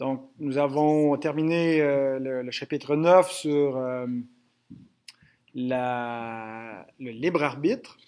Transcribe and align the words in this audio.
Donc, 0.00 0.30
nous 0.38 0.56
avons 0.56 1.14
terminé 1.18 1.82
euh, 1.82 2.18
le, 2.18 2.50
chapitre 2.50 2.96
9 2.96 3.30
sur 3.30 3.76
euh, 3.76 4.06
le 5.54 7.10
libre 7.10 7.42
arbitre. 7.42 7.98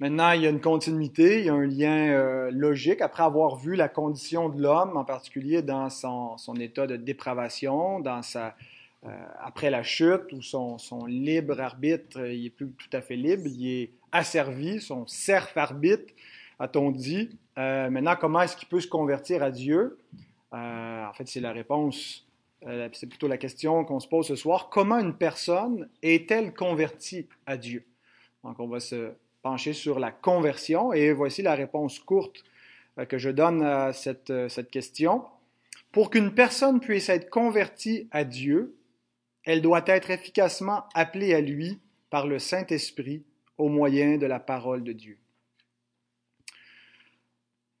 Maintenant, 0.00 0.32
il 0.32 0.42
y 0.42 0.46
a 0.48 0.50
une 0.50 0.60
continuité, 0.60 1.38
il 1.38 1.44
y 1.44 1.48
a 1.48 1.54
un 1.54 1.64
lien 1.64 2.08
euh, 2.08 2.50
logique. 2.50 3.00
Après 3.00 3.22
avoir 3.22 3.54
vu 3.54 3.76
la 3.76 3.88
condition 3.88 4.48
de 4.48 4.60
l'homme, 4.60 4.96
en 4.96 5.04
particulier 5.04 5.62
dans 5.62 5.88
son, 5.90 6.36
état 6.58 6.88
de 6.88 6.96
dépravation, 6.96 8.00
dans 8.00 8.22
sa, 8.22 8.56
après 9.40 9.70
la 9.70 9.84
chute, 9.84 10.32
où 10.32 10.42
son, 10.42 11.06
libre 11.06 11.60
arbitre, 11.60 12.26
il 12.26 12.46
est 12.46 12.50
plus 12.50 12.72
tout 12.72 12.96
à 12.96 13.00
fait 13.00 13.14
libre, 13.14 13.44
il 13.46 13.68
est 13.68 13.90
asservi, 14.10 14.80
son 14.80 15.06
serf 15.06 15.56
arbitre, 15.56 16.12
a-t-on 16.58 16.90
dit. 16.90 17.30
Euh, 17.58 17.90
maintenant, 17.90 18.14
comment 18.16 18.40
est-ce 18.42 18.56
qu'il 18.56 18.68
peut 18.68 18.80
se 18.80 18.86
convertir 18.86 19.42
à 19.42 19.50
Dieu? 19.50 19.98
Euh, 20.54 21.06
en 21.06 21.12
fait, 21.12 21.26
c'est 21.26 21.40
la 21.40 21.52
réponse, 21.52 22.26
euh, 22.66 22.88
c'est 22.92 23.08
plutôt 23.08 23.26
la 23.26 23.36
question 23.36 23.84
qu'on 23.84 24.00
se 24.00 24.08
pose 24.08 24.28
ce 24.28 24.36
soir. 24.36 24.68
Comment 24.70 24.98
une 24.98 25.14
personne 25.14 25.88
est-elle 26.02 26.54
convertie 26.54 27.26
à 27.46 27.56
Dieu? 27.56 27.84
Donc, 28.44 28.60
on 28.60 28.68
va 28.68 28.78
se 28.78 29.12
pencher 29.42 29.72
sur 29.72 29.98
la 29.98 30.12
conversion 30.12 30.92
et 30.92 31.12
voici 31.12 31.42
la 31.42 31.54
réponse 31.54 31.98
courte 31.98 32.44
que 33.08 33.18
je 33.18 33.30
donne 33.30 33.62
à 33.62 33.92
cette, 33.92 34.32
cette 34.48 34.70
question. 34.70 35.24
Pour 35.92 36.10
qu'une 36.10 36.34
personne 36.34 36.80
puisse 36.80 37.08
être 37.08 37.30
convertie 37.30 38.08
à 38.10 38.24
Dieu, 38.24 38.76
elle 39.44 39.62
doit 39.62 39.84
être 39.86 40.10
efficacement 40.10 40.84
appelée 40.94 41.34
à 41.34 41.40
lui 41.40 41.78
par 42.10 42.26
le 42.26 42.38
Saint-Esprit 42.38 43.22
au 43.56 43.68
moyen 43.68 44.16
de 44.16 44.26
la 44.26 44.40
parole 44.40 44.82
de 44.82 44.92
Dieu. 44.92 45.18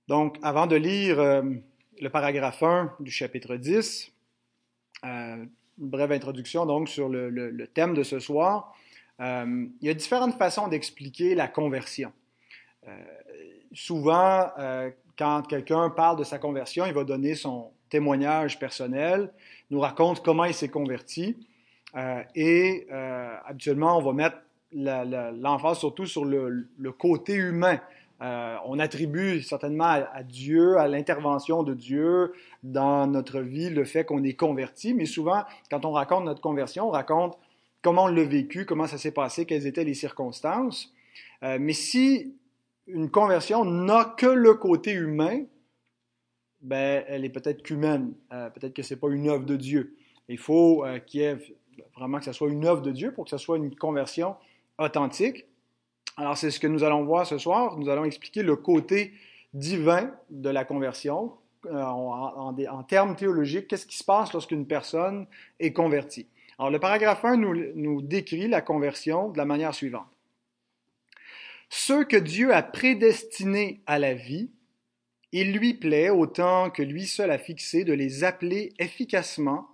Donc, 0.08 0.38
avant 0.42 0.66
de 0.66 0.74
lire 0.74 1.20
euh, 1.20 1.42
le 2.00 2.08
paragraphe 2.08 2.62
1 2.62 2.94
du 2.98 3.10
chapitre 3.10 3.56
10, 3.56 4.10
euh, 5.04 5.08
une 5.08 5.50
brève 5.76 6.12
introduction 6.12 6.64
donc 6.64 6.88
sur 6.88 7.10
le, 7.10 7.66
thème 7.74 7.92
de 7.92 8.02
ce 8.02 8.18
soir. 8.18 8.74
Euh, 9.20 9.66
il 9.82 9.86
y 9.86 9.90
a 9.90 9.94
différentes 9.94 10.38
façons 10.38 10.66
d'expliquer 10.68 11.34
la 11.34 11.46
conversion. 11.46 12.10
souvent, 13.74 14.50
quand 15.18 15.42
quelqu'un 15.42 15.90
parle 15.90 16.18
de 16.18 16.24
sa 16.24 16.38
conversion, 16.38 16.86
il 16.86 16.94
va 16.94 17.04
donner 17.04 17.34
son 17.34 17.70
témoignage 17.90 18.58
personnel, 18.58 19.30
nous 19.70 19.80
raconte 19.80 20.24
comment 20.24 20.46
il 20.46 20.54
s'est 20.54 20.70
converti. 20.70 21.36
et 22.34 22.86
habituellement, 23.46 23.98
on 23.98 24.02
va 24.02 24.12
mettre 24.14 24.38
l'emphase 24.72 25.78
surtout 25.78 26.06
sur 26.06 26.24
le, 26.24 26.92
côté 26.98 27.34
humain 27.34 27.78
euh, 28.20 28.56
on 28.64 28.78
attribue 28.80 29.42
certainement 29.42 29.84
à, 29.84 30.22
Dieu, 30.24 30.76
à 30.76 30.88
l'intervention 30.88 31.62
de 31.62 31.74
Dieu 31.74 32.32
dans 32.64 33.06
notre 33.06 33.40
vie, 33.40 33.70
le 33.70 33.84
fait 33.84 34.04
qu'on 34.04 34.24
est 34.24 34.34
converti, 34.34 34.92
mais 34.92 35.06
souvent, 35.06 35.44
quand 35.70 35.84
on 35.84 35.92
raconte 35.92 36.24
notre 36.24 36.40
conversion, 36.40 36.88
on 36.88 36.90
raconte 36.90 37.38
comment 37.80 38.04
on 38.04 38.08
l'a 38.08 38.24
vécu, 38.24 38.64
comment 38.64 38.88
ça 38.88 38.98
s'est 38.98 39.12
passé, 39.12 39.46
quelles 39.46 39.66
étaient 39.66 39.84
les 39.84 39.94
circonstances. 39.94 40.92
Euh, 41.44 41.58
mais 41.60 41.74
si 41.74 42.34
une 42.88 43.10
conversion 43.10 43.64
n'a 43.64 44.14
que 44.16 44.26
le 44.26 44.54
côté 44.54 44.92
humain, 44.92 45.44
ben, 46.60 47.04
elle 47.06 47.24
est 47.24 47.30
peut-être 47.30 47.62
qu'humaine. 47.62 48.14
Euh, 48.32 48.50
peut-être 48.50 48.74
que 48.74 48.82
ce 48.82 48.94
n'est 48.94 49.00
pas 49.00 49.10
une 49.10 49.28
œuvre 49.28 49.44
de 49.44 49.54
Dieu. 49.54 49.96
Il 50.28 50.38
faut 50.38 50.84
qu'il 51.06 51.20
y 51.20 51.24
ait 51.24 51.38
vraiment 51.94 52.18
que 52.18 52.24
ce 52.24 52.32
soit 52.32 52.48
une 52.50 52.66
œuvre 52.66 52.82
de 52.82 52.90
Dieu 52.90 53.12
pour 53.12 53.24
que 53.24 53.30
ce 53.30 53.38
soit 53.38 53.56
une 53.56 53.74
conversion 53.74 54.34
authentique. 54.76 55.46
Alors, 56.18 56.36
c'est 56.36 56.50
ce 56.50 56.58
que 56.58 56.66
nous 56.66 56.82
allons 56.82 57.04
voir 57.04 57.24
ce 57.28 57.38
soir. 57.38 57.78
Nous 57.78 57.88
allons 57.88 58.04
expliquer 58.04 58.42
le 58.42 58.56
côté 58.56 59.12
divin 59.54 60.12
de 60.30 60.50
la 60.50 60.64
conversion. 60.64 61.32
Euh, 61.66 61.80
en, 61.80 62.82
termes 62.82 63.14
théologiques, 63.14 63.68
qu'est-ce 63.68 63.86
qui 63.86 63.96
se 63.96 64.02
passe 64.02 64.32
lorsqu'une 64.32 64.66
personne 64.66 65.28
est 65.60 65.72
convertie? 65.72 66.26
Alors, 66.58 66.72
le 66.72 66.80
paragraphe 66.80 67.24
1 67.24 67.36
nous, 67.36 67.54
nous 67.76 68.02
décrit 68.02 68.48
la 68.48 68.60
conversion 68.60 69.28
de 69.28 69.38
la 69.38 69.44
manière 69.44 69.72
suivante. 69.72 70.08
Ceux 71.68 72.02
que 72.02 72.16
Dieu 72.16 72.52
a 72.52 72.64
prédestinés 72.64 73.80
à 73.86 74.00
la 74.00 74.14
vie, 74.14 74.50
il 75.30 75.52
lui 75.52 75.74
plaît, 75.74 76.10
autant 76.10 76.70
que 76.70 76.82
lui 76.82 77.06
seul 77.06 77.30
a 77.30 77.38
fixé, 77.38 77.84
de 77.84 77.92
les 77.92 78.24
appeler 78.24 78.72
efficacement 78.80 79.68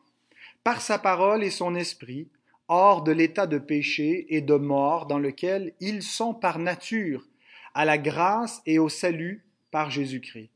par 0.63 0.83
sa 0.83 0.99
parole 0.99 1.43
et 1.43 1.51
son 1.51 1.75
esprit 1.75 2.29
hors 2.69 3.03
de 3.03 3.13
l'état 3.13 3.47
de 3.47 3.59
péché 3.59 4.27
et 4.35 4.41
de 4.41 4.55
mort 4.55 5.07
dans 5.07 5.19
lequel 5.19 5.73
ils 5.81 6.03
sont 6.03 6.35
par 6.35 6.59
nature, 6.59 7.27
à 7.75 7.85
la 7.85 7.99
grâce 7.99 8.63
et 8.67 8.79
au 8.79 8.89
salut 8.89 9.45
par 9.71 9.91
Jésus-Christ. 9.91 10.51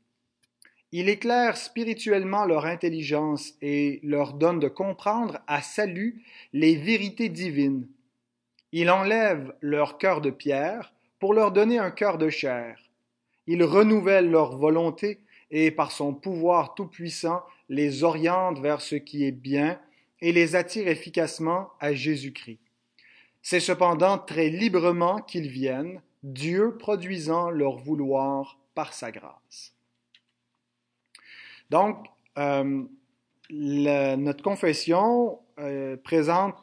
Il 0.91 1.07
éclaire 1.07 1.55
spirituellement 1.55 2.45
leur 2.45 2.65
intelligence 2.65 3.53
et 3.61 3.99
leur 4.01 4.33
donne 4.33 4.59
de 4.59 4.67
comprendre 4.67 5.39
à 5.45 5.61
salut 5.61 6.23
les 6.51 6.75
vérités 6.75 7.29
divines. 7.29 7.87
Il 8.71 8.89
enlève 8.89 9.53
leur 9.61 9.99
cœur 9.99 10.21
de 10.21 10.31
pierre 10.31 10.93
pour 11.19 11.33
leur 11.33 11.51
donner 11.51 11.77
un 11.77 11.91
cœur 11.91 12.17
de 12.17 12.29
chair. 12.29 12.79
Il 13.45 13.63
renouvelle 13.63 14.31
leur 14.31 14.57
volonté 14.57 15.19
et 15.51 15.69
par 15.69 15.91
son 15.91 16.13
pouvoir 16.13 16.73
tout-puissant 16.73 17.43
les 17.67 18.03
oriente 18.03 18.59
vers 18.59 18.81
ce 18.81 18.95
qui 18.95 19.25
est 19.25 19.31
bien 19.31 19.79
et 20.21 20.31
les 20.31 20.55
attire 20.55 20.87
efficacement 20.87 21.69
à 21.79 21.93
Jésus-Christ. 21.93 22.59
C'est 23.41 23.59
cependant 23.59 24.17
très 24.17 24.49
librement 24.49 25.19
qu'ils 25.21 25.49
viennent, 25.49 26.01
Dieu 26.23 26.77
produisant 26.77 27.49
leur 27.49 27.77
vouloir 27.77 28.59
par 28.75 28.93
sa 28.93 29.11
grâce. 29.11 29.73
Donc, 31.69 32.07
euh, 32.37 32.83
notre 33.49 34.43
confession 34.43 35.39
euh, 35.59 35.97
présente 35.97 36.55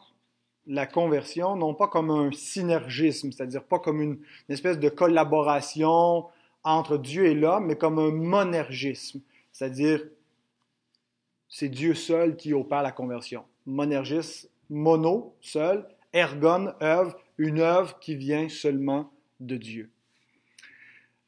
la 0.66 0.86
conversion 0.86 1.56
non 1.56 1.74
pas 1.74 1.88
comme 1.88 2.10
un 2.10 2.32
synergisme, 2.32 3.30
c'est-à-dire 3.30 3.64
pas 3.64 3.78
comme 3.78 4.00
une, 4.00 4.18
espèce 4.48 4.78
de 4.78 4.88
collaboration 4.88 6.26
entre 6.64 6.98
Dieu 6.98 7.26
et 7.26 7.34
l'homme, 7.34 7.66
mais 7.66 7.76
comme 7.76 7.98
un 7.98 8.10
monergisme, 8.10 9.20
c'est-à-dire 9.52 10.02
c'est 11.48 11.68
Dieu 11.68 11.94
seul 11.94 12.36
qui 12.36 12.52
opère 12.52 12.82
la 12.82 12.92
conversion. 12.92 13.44
Monergis, 13.66 14.48
mono, 14.70 15.36
seul, 15.40 15.86
ergon, 16.12 16.72
œuvre, 16.82 17.16
une 17.38 17.60
œuvre 17.60 17.98
qui 17.98 18.16
vient 18.16 18.48
seulement 18.48 19.10
de 19.40 19.56
Dieu. 19.56 19.90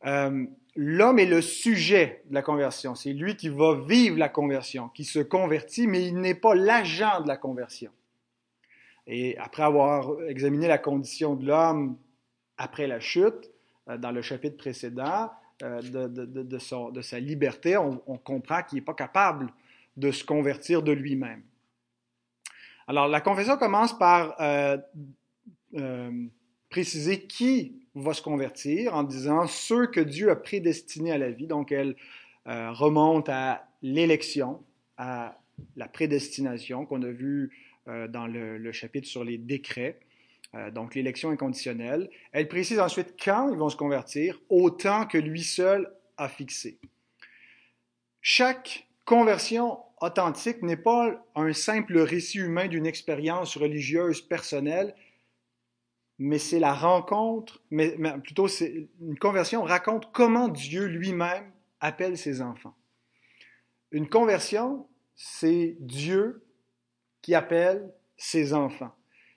Euh, 0.06 0.46
l'homme 0.76 1.18
est 1.18 1.26
le 1.26 1.42
sujet 1.42 2.22
de 2.28 2.34
la 2.34 2.42
conversion. 2.42 2.94
C'est 2.94 3.12
lui 3.12 3.36
qui 3.36 3.48
va 3.48 3.74
vivre 3.74 4.18
la 4.18 4.28
conversion, 4.28 4.88
qui 4.88 5.04
se 5.04 5.18
convertit, 5.18 5.86
mais 5.86 6.06
il 6.06 6.16
n'est 6.16 6.34
pas 6.34 6.54
l'agent 6.54 7.20
de 7.20 7.28
la 7.28 7.36
conversion. 7.36 7.90
Et 9.06 9.36
après 9.38 9.62
avoir 9.62 10.20
examiné 10.28 10.68
la 10.68 10.78
condition 10.78 11.34
de 11.34 11.46
l'homme 11.46 11.96
après 12.56 12.86
la 12.86 13.00
chute, 13.00 13.50
euh, 13.88 13.96
dans 13.96 14.10
le 14.10 14.22
chapitre 14.22 14.56
précédent, 14.56 15.30
euh, 15.62 15.80
de, 15.82 17.02
sa 17.02 17.18
liberté, 17.18 17.76
on, 17.76 18.00
on 18.06 18.16
comprend 18.16 18.62
qu'il 18.62 18.76
n'est 18.76 18.84
pas 18.84 18.94
capable 18.94 19.52
de 19.98 20.12
se 20.12 20.24
convertir 20.24 20.82
de 20.82 20.92
lui-même. 20.92 21.42
Alors, 22.86 23.08
la 23.08 23.20
confession 23.20 23.56
commence 23.56 23.98
par 23.98 24.40
euh, 24.40 24.78
euh, 25.74 26.10
préciser 26.70 27.26
qui 27.26 27.82
va 27.94 28.14
se 28.14 28.22
convertir 28.22 28.94
en 28.94 29.02
disant 29.02 29.46
ceux 29.46 29.88
que 29.88 30.00
Dieu 30.00 30.30
a 30.30 30.36
prédestinés 30.36 31.12
à 31.12 31.18
la 31.18 31.30
vie. 31.30 31.46
Donc, 31.46 31.72
elle 31.72 31.96
euh, 32.46 32.70
remonte 32.70 33.28
à 33.28 33.68
l'élection, 33.82 34.64
à 34.96 35.36
la 35.76 35.88
prédestination 35.88 36.86
qu'on 36.86 37.02
a 37.02 37.10
vu 37.10 37.50
dans 38.10 38.26
le, 38.26 38.58
le, 38.58 38.70
chapitre 38.70 39.08
sur 39.08 39.24
les 39.24 39.38
décrets. 39.38 39.98
donc, 40.74 40.94
l'élection 40.94 41.30
inconditionnelle. 41.30 42.10
Elle 42.32 42.46
précise 42.46 42.78
ensuite 42.78 43.14
quand 43.22 43.48
ils 43.50 43.56
vont 43.56 43.70
se 43.70 43.76
convertir, 43.76 44.38
autant 44.50 45.06
que 45.06 45.16
lui 45.16 45.42
seul 45.42 45.90
a 46.18 46.28
fixé. 46.28 46.78
Chaque 48.20 48.86
conversion 49.06 49.78
authentique 50.00 50.62
n'est 50.62 50.76
pas 50.76 51.24
un 51.34 51.52
simple 51.52 51.98
récit 51.98 52.38
humain 52.38 52.68
d'une 52.68 52.86
expérience 52.86 53.56
religieuse 53.56 54.20
personnelle, 54.22 54.94
mais 56.18 56.38
c'est 56.38 56.58
la 56.58 56.74
rencontre, 56.74 57.62
mais, 57.70 57.96
plutôt 58.22 58.48
une 58.48 59.18
conversion 59.18 59.62
raconte 59.62 60.10
comment 60.12 60.48
Dieu 60.48 60.86
lui-même 60.86 61.50
appelle 61.80 62.18
ses 62.18 62.42
enfants. 62.42 62.74
Une 63.92 64.08
conversion, 64.08 64.86
c'est 65.14 65.76
Dieu 65.80 66.44
qui 67.22 67.34
appelle 67.34 67.92
ses 68.16 68.52
enfants. 68.52 68.94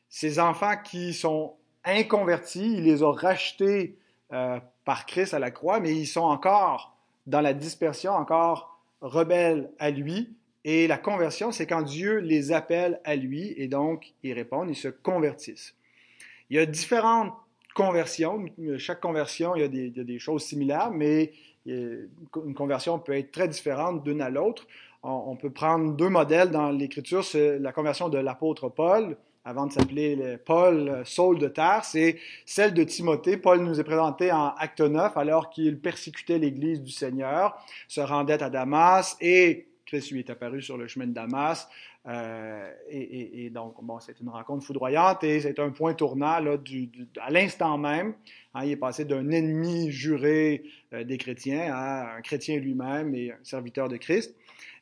Ces 0.09 0.39
enfants 0.39 0.75
qui 0.83 1.13
sont 1.13 1.55
inconvertis, 1.85 2.73
il 2.73 2.83
les 2.83 3.03
a 3.03 3.11
rachetés 3.11 3.97
euh, 4.33 4.59
par 4.85 5.05
Christ 5.05 5.33
à 5.33 5.39
la 5.39 5.51
croix, 5.51 5.79
mais 5.79 5.95
ils 5.95 6.07
sont 6.07 6.21
encore 6.21 6.97
dans 7.27 7.41
la 7.41 7.53
dispersion, 7.53 8.13
encore 8.13 8.81
rebelles 9.01 9.71
à 9.79 9.91
lui, 9.91 10.35
et 10.63 10.87
la 10.87 10.97
conversion, 10.97 11.51
c'est 11.51 11.65
quand 11.65 11.81
Dieu 11.81 12.17
les 12.17 12.51
appelle 12.51 12.99
à 13.03 13.15
lui 13.15 13.53
et 13.57 13.67
donc 13.67 14.13
ils 14.23 14.33
répondent, 14.33 14.69
ils 14.69 14.75
se 14.75 14.89
convertissent. 14.89 15.75
Il 16.49 16.57
y 16.57 16.59
a 16.59 16.65
différentes 16.65 17.33
conversions. 17.73 18.45
Chaque 18.77 18.99
conversion, 18.99 19.55
il 19.55 19.61
y 19.61 19.99
a 19.99 20.03
des, 20.03 20.19
choses 20.19 20.43
similaires, 20.43 20.91
mais 20.91 21.31
une 21.65 22.53
conversion 22.55 22.99
peut 22.99 23.17
être 23.17 23.31
très 23.31 23.47
différente 23.47 24.03
d'une 24.03 24.21
à 24.21 24.29
l'autre. 24.29 24.67
On, 25.03 25.35
peut 25.35 25.49
prendre 25.49 25.93
deux 25.93 26.09
modèles 26.09 26.51
dans 26.51 26.69
l'Écriture, 26.69 27.23
la 27.33 27.71
conversion 27.71 28.09
de 28.09 28.19
l'apôtre 28.19 28.69
Paul, 28.69 29.17
avant 29.43 29.65
de 29.65 29.71
s'appeler 29.71 30.37
Paul, 30.45 30.87
euh, 30.87 31.03
Saul 31.03 31.39
de 31.39 31.47
Terre, 31.47 31.83
c'est 31.83 32.19
celle 32.45 32.75
de 32.75 32.83
Timothée. 32.83 33.37
Paul 33.37 33.61
nous 33.61 33.79
est 33.79 33.83
présenté 33.83 34.31
en 34.31 34.49
Acte 34.49 34.81
9 34.81 35.17
alors 35.17 35.49
qu'il 35.49 35.79
persécutait 35.79 36.37
l'Église 36.37 36.79
du 36.81 36.91
Seigneur, 36.91 37.57
se 37.87 38.01
rendait 38.01 38.43
à 38.43 38.51
Damas 38.51 39.17
et 39.19 39.70
Christ 39.91 40.11
lui 40.11 40.19
est 40.19 40.29
apparu 40.29 40.61
sur 40.61 40.77
le 40.77 40.88
chemin 40.88 41.05
de 41.05 41.11
Damas. 41.11 41.67
Euh, 42.07 42.71
et, 42.89 43.49
donc, 43.49 43.75
bon, 43.83 43.99
c'est 43.99 44.17
une 44.21 44.29
rencontre 44.29 44.65
foudroyante 44.65 45.21
et 45.25 45.41
c'est 45.41 45.59
un 45.59 45.69
point 45.69 45.93
tournant 45.93 46.39
là, 46.39 46.57
à 47.19 47.29
l'instant 47.29 47.77
même. 47.77 48.13
Hein, 48.53 48.61
il 48.63 48.71
est 48.71 48.77
passé 48.77 49.03
d'un 49.03 49.29
ennemi 49.31 49.91
juré 49.91 50.63
euh, 50.93 51.03
des 51.03 51.17
chrétiens 51.17 51.73
à 51.73 52.15
un 52.15 52.21
chrétien 52.21 52.57
lui-même 52.57 53.13
et 53.15 53.31
un 53.31 53.43
serviteur 53.43 53.89
de 53.89 53.97
Christ. 53.97 54.33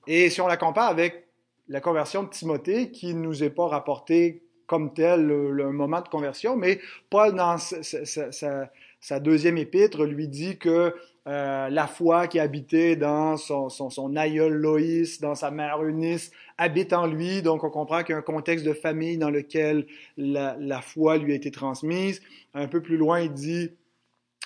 Et 0.05 0.29
si 0.29 0.41
on 0.41 0.47
la 0.47 0.57
compare 0.57 0.89
avec 0.89 1.25
la 1.69 1.81
conversion 1.81 2.21
de 2.21 2.29
Timothée, 2.29 2.91
qui 2.91 3.15
ne 3.15 3.19
nous 3.19 3.43
est 3.43 3.49
pas 3.49 3.67
rapportée 3.67 4.43
comme 4.67 4.93
tel 4.93 5.25
le, 5.25 5.71
moment 5.71 6.01
de 6.01 6.07
conversion, 6.07 6.55
mais 6.55 6.79
Paul, 7.09 7.33
dans 7.33 7.57
sa, 7.57 9.19
deuxième 9.19 9.57
épître, 9.57 10.05
lui 10.05 10.27
dit 10.27 10.59
que 10.59 10.93
euh, 11.29 11.69
la 11.69 11.85
foi 11.85 12.27
qui 12.27 12.39
habitait 12.39 12.95
dans 12.95 13.37
son, 13.37 14.15
aïeul 14.15 14.51
Loïs, 14.51 15.21
dans 15.21 15.35
sa 15.35 15.51
mère 15.51 15.79
Eunice, 15.83 16.31
habite 16.57 16.91
en 16.91 17.05
lui. 17.05 17.43
Donc, 17.43 17.63
on 17.63 17.69
comprend 17.69 18.01
qu'il 18.03 18.13
y 18.13 18.15
a 18.15 18.17
un 18.17 18.23
contexte 18.23 18.65
de 18.65 18.73
famille 18.73 19.19
dans 19.19 19.29
lequel 19.29 19.85
la, 20.17 20.81
foi 20.81 21.17
lui 21.17 21.33
a 21.33 21.35
été 21.35 21.51
transmise. 21.51 22.19
Un 22.55 22.67
peu 22.67 22.81
plus 22.81 22.97
loin, 22.97 23.19
il 23.19 23.31
dit 23.31 23.69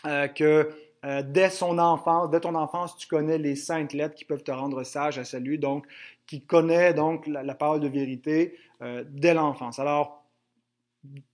euh, 0.05 0.27
que 0.27 0.71
euh, 1.05 1.23
dès 1.25 1.49
son 1.49 1.79
enfance, 1.79 2.29
dès 2.29 2.41
ton 2.41 2.53
enfance, 2.53 2.97
tu 2.97 3.07
connais 3.07 3.37
les 3.37 3.55
saintes 3.55 3.93
lettres 3.93 4.15
qui 4.15 4.25
peuvent 4.25 4.43
te 4.43 4.51
rendre 4.51 4.83
sage 4.83 5.17
à 5.17 5.23
salut. 5.23 5.57
Donc, 5.57 5.87
qui 6.27 6.41
connaît 6.41 6.93
donc 6.93 7.27
la, 7.27 7.55
parole 7.55 7.79
de 7.79 7.87
vérité 7.87 8.57
dès 9.09 9.33
l'enfance. 9.33 9.79
Alors, 9.79 10.25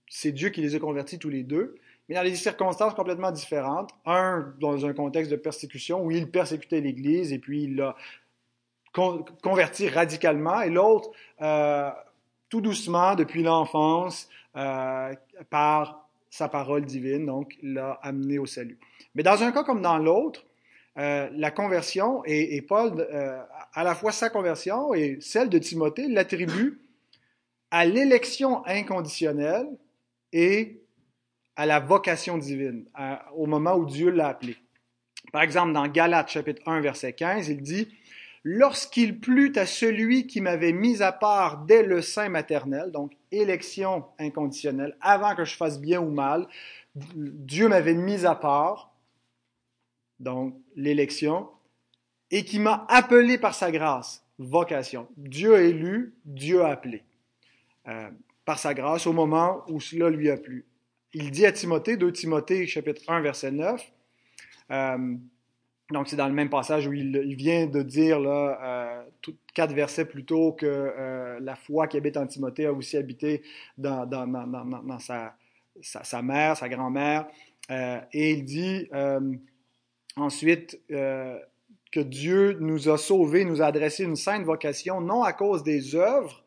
c'est 0.08 0.30
Dieu 0.30 0.50
qui 0.50 0.60
les 0.60 0.76
a 0.76 0.78
convertis 0.78 1.18
tous 1.18 1.28
les 1.28 1.42
deux, 1.42 1.74
mais 2.10 2.16
dans 2.16 2.24
des 2.24 2.34
circonstances 2.34 2.92
complètement 2.94 3.30
différentes. 3.30 3.92
Un, 4.04 4.52
dans 4.58 4.84
un 4.84 4.92
contexte 4.92 5.30
de 5.30 5.36
persécution, 5.36 6.04
où 6.04 6.10
il 6.10 6.28
persécutait 6.28 6.80
l'Église 6.80 7.32
et 7.32 7.38
puis 7.38 7.62
il 7.62 7.76
l'a 7.76 7.94
converti 9.40 9.88
radicalement, 9.88 10.60
et 10.60 10.70
l'autre, 10.70 11.12
euh, 11.40 11.88
tout 12.48 12.60
doucement, 12.60 13.14
depuis 13.14 13.44
l'enfance, 13.44 14.28
euh, 14.56 15.14
par 15.50 16.08
sa 16.30 16.48
parole 16.48 16.84
divine, 16.84 17.26
donc 17.26 17.56
l'a 17.62 17.92
amené 18.02 18.40
au 18.40 18.46
salut. 18.46 18.80
Mais 19.14 19.22
dans 19.22 19.40
un 19.44 19.52
cas 19.52 19.62
comme 19.62 19.80
dans 19.80 19.98
l'autre, 19.98 20.44
la 20.96 21.50
conversion, 21.50 22.22
et, 22.26 22.60
Paul 22.60 23.08
à 23.72 23.84
la 23.84 23.94
fois 23.94 24.12
sa 24.12 24.28
conversion 24.28 24.92
et 24.92 25.18
celle 25.20 25.48
de 25.48 25.58
Timothée 25.58 26.08
l'attribue 26.08 26.80
à 27.70 27.86
l'élection 27.86 28.66
inconditionnelle 28.66 29.68
et 30.32 30.79
à 31.60 31.66
la 31.66 31.78
vocation 31.78 32.38
divine, 32.38 32.86
au 33.36 33.44
moment 33.44 33.74
où 33.74 33.84
Dieu 33.84 34.08
l'a 34.08 34.28
appelé. 34.28 34.56
Par 35.30 35.42
exemple, 35.42 35.74
dans 35.74 35.86
Galates 35.88 36.30
chapitre 36.30 36.62
1, 36.64 36.80
verset 36.80 37.12
15, 37.12 37.50
il 37.50 37.60
dit 37.60 37.86
Lorsqu'il 38.44 39.20
plut 39.20 39.54
à 39.58 39.66
celui 39.66 40.26
qui 40.26 40.40
m'avait 40.40 40.72
mis 40.72 41.02
à 41.02 41.12
part 41.12 41.66
dès 41.66 41.82
le 41.82 42.00
sein 42.00 42.30
maternel, 42.30 42.90
donc 42.92 43.12
élection 43.30 44.06
inconditionnelle, 44.18 44.96
avant 45.02 45.34
que 45.34 45.44
je 45.44 45.54
fasse 45.54 45.78
bien 45.78 46.00
ou 46.00 46.10
mal, 46.10 46.48
Dieu 46.94 47.68
m'avait 47.68 47.92
mis 47.92 48.24
à 48.24 48.34
part, 48.34 48.94
donc 50.18 50.54
l'élection, 50.76 51.46
et 52.30 52.42
qui 52.42 52.58
m'a 52.58 52.86
appelé 52.88 53.36
par 53.36 53.54
sa 53.54 53.70
grâce, 53.70 54.24
vocation. 54.38 55.08
Dieu 55.18 55.60
élu, 55.60 56.14
Dieu 56.24 56.64
appelé. 56.64 57.04
Euh, 57.86 58.08
par 58.46 58.58
sa 58.58 58.72
grâce 58.72 59.06
au 59.06 59.12
moment 59.12 59.62
où 59.68 59.78
cela 59.78 60.08
lui 60.08 60.30
a 60.30 60.38
plu. 60.38 60.64
Il 61.12 61.30
dit 61.30 61.44
à 61.44 61.52
Timothée, 61.52 61.96
2 61.96 62.12
Timothée 62.12 62.66
chapitre 62.66 63.02
1 63.08 63.20
verset 63.20 63.50
9, 63.50 63.92
euh, 64.70 65.14
donc 65.90 66.08
c'est 66.08 66.16
dans 66.16 66.28
le 66.28 66.34
même 66.34 66.50
passage 66.50 66.86
où 66.86 66.92
il, 66.92 67.34
vient 67.34 67.66
de 67.66 67.82
dire 67.82 68.20
là, 68.20 68.60
euh, 68.62 69.32
quatre 69.52 69.74
versets 69.74 70.04
plus 70.04 70.24
tôt 70.24 70.52
que 70.52 71.36
la 71.40 71.56
foi 71.56 71.88
qui 71.88 71.96
habite 71.96 72.16
en 72.16 72.28
Timothée 72.28 72.66
a 72.66 72.72
aussi 72.72 72.96
habité 72.96 73.42
dans, 73.76 74.08
sa, 75.00 75.34
sa, 75.82 76.22
mère, 76.22 76.56
sa 76.56 76.68
grand-mère. 76.68 77.26
et 77.68 78.30
il 78.30 78.44
dit 78.44 78.88
ensuite, 80.14 80.80
que 81.90 82.00
Dieu 82.00 82.56
nous 82.60 82.88
a 82.88 82.96
sauvés, 82.96 83.44
nous 83.44 83.62
a 83.62 83.66
adressé 83.66 84.04
une 84.04 84.16
sainte 84.16 84.44
vocation, 84.44 85.00
non 85.00 85.22
à 85.24 85.32
cause 85.32 85.64
des 85.64 85.96
œuvres, 85.96 86.44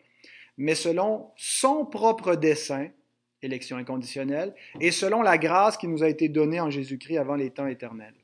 mais 0.57 0.75
selon 0.75 1.31
son 1.35 1.85
propre 1.85 2.35
dessein, 2.35 2.89
élection 3.43 3.77
inconditionnelle, 3.77 4.53
et 4.79 4.91
selon 4.91 5.21
la 5.21 5.37
grâce 5.37 5.77
qui 5.77 5.87
nous 5.87 6.03
a 6.03 6.09
été 6.09 6.29
donnée 6.29 6.59
en 6.59 6.69
Jésus-Christ 6.69 7.17
avant 7.17 7.35
les 7.35 7.49
temps 7.49 7.67
éternels. 7.67 8.15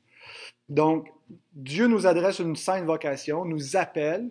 Donc, 0.68 1.08
Dieu 1.52 1.86
nous 1.86 2.06
adresse 2.06 2.38
une 2.38 2.56
sainte 2.56 2.84
vocation, 2.84 3.44
nous 3.44 3.76
appelle, 3.76 4.30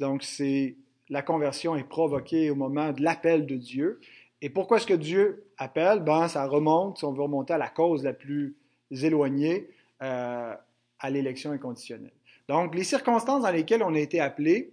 donc 0.00 0.22
c'est 0.22 0.76
la 1.08 1.22
conversion 1.22 1.76
est 1.76 1.88
provoquée 1.88 2.50
au 2.50 2.54
moment 2.54 2.92
de 2.92 3.02
l'appel 3.02 3.46
de 3.46 3.56
Dieu. 3.56 4.00
Et 4.42 4.50
pourquoi 4.50 4.76
est-ce 4.76 4.86
que 4.86 4.94
Dieu 4.94 5.46
appelle? 5.56 6.00
Ben, 6.00 6.28
ça 6.28 6.46
remonte, 6.46 6.98
si 6.98 7.04
on 7.04 7.12
veut 7.12 7.22
remonter 7.22 7.54
à 7.54 7.58
la 7.58 7.68
cause 7.68 8.04
la 8.04 8.12
plus 8.12 8.56
éloignée, 8.90 9.68
euh, 10.02 10.54
à 11.00 11.10
l'élection 11.10 11.52
inconditionnelle. 11.52 12.12
Donc, 12.48 12.74
les 12.74 12.84
circonstances 12.84 13.42
dans 13.42 13.50
lesquelles 13.50 13.82
on 13.82 13.94
a 13.94 13.98
été 13.98 14.20
appelé 14.20 14.72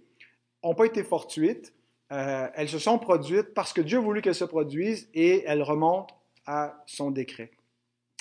n'ont 0.64 0.74
pas 0.74 0.86
été 0.86 1.02
fortuites. 1.02 1.72
Euh, 2.12 2.48
elles 2.54 2.68
se 2.68 2.78
sont 2.78 2.98
produites 2.98 3.52
parce 3.54 3.72
que 3.72 3.80
Dieu 3.80 3.98
a 3.98 4.00
voulu 4.00 4.22
qu'elles 4.22 4.34
se 4.34 4.44
produisent 4.44 5.08
et 5.14 5.44
elles 5.44 5.62
remontent 5.62 6.14
à 6.46 6.82
son 6.86 7.10
décret. 7.10 7.50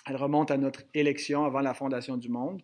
Elles 0.07 0.15
remontent 0.15 0.53
à 0.53 0.57
notre 0.57 0.81
élection 0.93 1.45
avant 1.45 1.61
la 1.61 1.73
fondation 1.73 2.17
du 2.17 2.29
monde. 2.29 2.61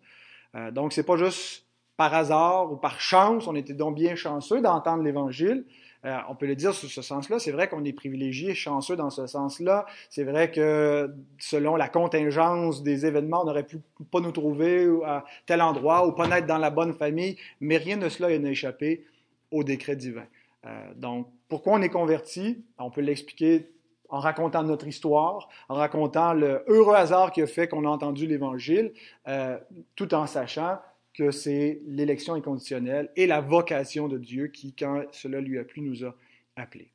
Euh, 0.56 0.71
donc, 0.71 0.94
c'est 0.94 1.03
pas 1.03 1.18
juste 1.18 1.65
par 1.95 2.13
hasard 2.15 2.71
ou 2.71 2.77
par 2.77 3.00
chance, 3.00 3.47
on 3.47 3.56
était 3.56 3.73
donc 3.73 3.95
bien 3.95 4.15
chanceux 4.15 4.62
d'entendre 4.62 5.03
l'Évangile, 5.03 5.65
euh, 6.03 6.18
on 6.29 6.35
peut 6.35 6.47
le 6.47 6.56
dire 6.56 6.73
sous 6.73 6.88
ce 6.88 7.03
sens-là. 7.03 7.38
C'est 7.38 7.51
vrai 7.51 7.69
qu'on 7.69 7.85
est 7.85 7.94
privilégié, 7.94 8.56
chanceux 8.56 8.95
dans 8.95 9.12
ce 9.12 9.27
sens-là. 9.27 9.85
C'est 10.09 10.24
vrai 10.24 10.50
que 10.50 11.13
selon 11.38 11.75
la 11.75 11.89
contingence 11.89 12.81
des 12.81 13.06
événements, 13.06 13.44
on 13.44 13.47
aurait 13.47 13.67
pu 13.67 13.77
pas 14.12 14.19
nous 14.19 14.31
trouver 14.31 14.89
à 15.06 15.24
tel 15.45 15.62
endroit 15.62 16.07
ou 16.07 16.13
pas 16.13 16.27
naître 16.27 16.47
dans 16.47 16.57
la 16.57 16.71
bonne 16.71 16.94
famille, 16.94 17.38
mais 17.59 17.77
rien 17.77 17.97
de 17.97 18.09
cela 18.09 18.35
n'a 18.39 18.50
échappé 18.50 19.06
au 19.51 19.63
décret 19.63 19.95
divin. 19.95 20.25
Euh, 20.65 20.94
donc, 20.96 21.27
pourquoi 21.48 21.74
on 21.74 21.82
est 21.82 21.89
converti? 21.89 22.63
On 22.77 22.91
peut 22.91 23.01
l'expliquer 23.01 23.72
en 24.10 24.20
racontant 24.20 24.63
notre 24.63 24.88
histoire, 24.88 25.48
en 25.70 25.75
racontant 25.75 26.34
le 26.34 26.63
heureux 26.68 26.96
hasard 26.96 27.32
qui 27.32 27.41
a 27.41 27.48
fait 27.48 27.68
qu'on 27.68 27.86
a 27.86 27.89
entendu 27.89 28.27
l'Évangile, 28.27 28.94
euh, 29.27 29.58
tout 29.96 30.13
en 30.13 30.27
sachant 30.27 30.80
que 31.13 31.32
c'est 31.32 31.82
l'élection 31.86 32.34
inconditionnelle 32.36 33.10
et 33.15 33.25
la 33.25 33.41
vocation 33.41 34.08
de 34.08 34.18
Dieu 34.18 34.48
qui, 34.48 34.74
quand 34.74 35.03
cela 35.12 35.39
lui 35.39 35.58
a 35.60 35.63
plu, 35.63 35.82
nous 35.82 36.06
a 36.06 36.13
appelés. 36.56 36.91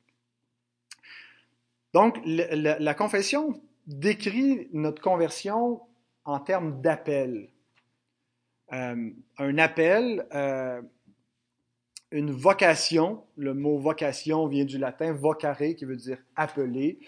Donc, 1.93 2.19
la, 2.25 2.93
confession 2.93 3.59
décrit 3.87 4.67
notre 4.71 5.01
conversion 5.01 5.81
en 6.25 6.39
termes 6.39 6.81
d'appel. 6.81 7.49
Euh, 8.73 9.09
un 9.37 9.57
appel, 9.57 10.25
une 12.11 12.31
vocation, 12.31 13.23
le 13.35 13.53
mot 13.53 13.77
vocation 13.77 14.47
vient 14.47 14.65
du 14.65 14.77
latin 14.77 15.13
vocare, 15.13 15.57
qui 15.77 15.85
veut 15.85 15.95
dire 15.95 16.17
appeler. 16.35 16.99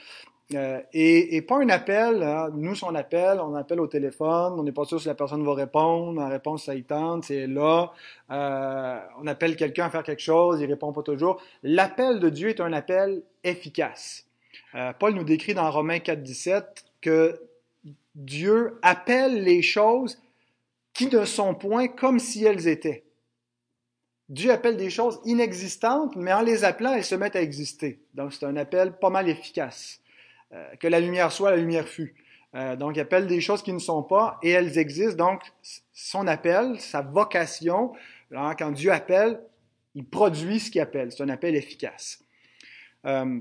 Euh, 0.55 0.81
et, 0.93 1.43
pas 1.43 1.57
un 1.57 1.69
appel, 1.69 2.23
hein. 2.23 2.49
nous, 2.55 2.73
si 2.73 2.83
on 2.83 2.95
appelle, 2.95 3.39
on 3.39 3.53
appelle 3.53 3.79
au 3.79 3.85
téléphone, 3.85 4.53
on 4.57 4.63
n'est 4.63 4.71
pas 4.71 4.83
sûr 4.83 4.99
si 4.99 5.07
la 5.07 5.13
personne 5.13 5.45
va 5.45 5.53
répondre, 5.53 6.19
la 6.19 6.27
réponse, 6.27 6.65
ça 6.65 6.73
y 6.73 6.83
tente, 6.83 7.25
c'est 7.25 7.45
là. 7.45 7.91
Euh, 8.31 8.99
on 9.21 9.27
appelle 9.27 9.55
quelqu'un 9.55 9.85
à 9.85 9.89
faire 9.91 10.01
quelque 10.01 10.23
chose, 10.23 10.59
il 10.59 10.65
répond 10.65 10.91
pas 10.91 11.03
toujours. 11.03 11.39
L'appel 11.61 12.19
de 12.19 12.29
Dieu 12.29 12.49
est 12.49 12.61
un 12.61 12.73
appel 12.73 13.21
efficace. 13.43 14.25
Euh, 14.73 14.91
Paul 14.97 15.13
nous 15.13 15.23
décrit 15.23 15.53
dans 15.53 15.69
Romains 15.69 15.99
4, 15.99 16.23
17 16.23 16.85
que 17.01 17.39
Dieu 18.15 18.79
appelle 18.81 19.43
les 19.43 19.61
choses 19.61 20.19
qui 20.93 21.07
ne 21.07 21.25
sont 21.25 21.53
point 21.53 21.87
comme 21.87 22.17
si 22.17 22.43
elles 22.43 22.67
étaient. 22.67 23.03
Dieu 24.29 24.51
appelle 24.51 24.77
des 24.77 24.89
choses 24.89 25.19
inexistantes, 25.25 26.15
mais 26.15 26.31
en 26.31 26.41
les 26.41 26.63
appelant, 26.63 26.93
elles 26.93 27.03
se 27.03 27.15
mettent 27.15 27.35
à 27.35 27.41
exister. 27.41 27.99
Donc, 28.13 28.33
c'est 28.33 28.45
un 28.45 28.55
appel 28.55 28.93
pas 28.93 29.09
mal 29.09 29.27
efficace. 29.27 30.01
Euh, 30.53 30.75
que 30.79 30.87
la 30.87 30.99
lumière 30.99 31.31
soit, 31.31 31.51
la 31.51 31.57
lumière 31.57 31.87
fut. 31.87 32.15
Euh, 32.55 32.75
donc, 32.75 32.95
il 32.95 32.99
appelle 32.99 33.27
des 33.27 33.41
choses 33.41 33.61
qui 33.61 33.73
ne 33.73 33.79
sont 33.79 34.03
pas 34.03 34.39
et 34.41 34.51
elles 34.51 34.77
existent. 34.77 35.31
Donc, 35.31 35.41
son 35.93 36.27
appel, 36.27 36.79
sa 36.79 37.01
vocation, 37.01 37.93
quand 38.31 38.71
Dieu 38.71 38.91
appelle, 38.91 39.39
il 39.95 40.05
produit 40.05 40.59
ce 40.59 40.71
qu'il 40.71 40.81
appelle. 40.81 41.11
C'est 41.11 41.23
un 41.23 41.29
appel 41.29 41.55
efficace. 41.55 42.23
Euh, 43.05 43.39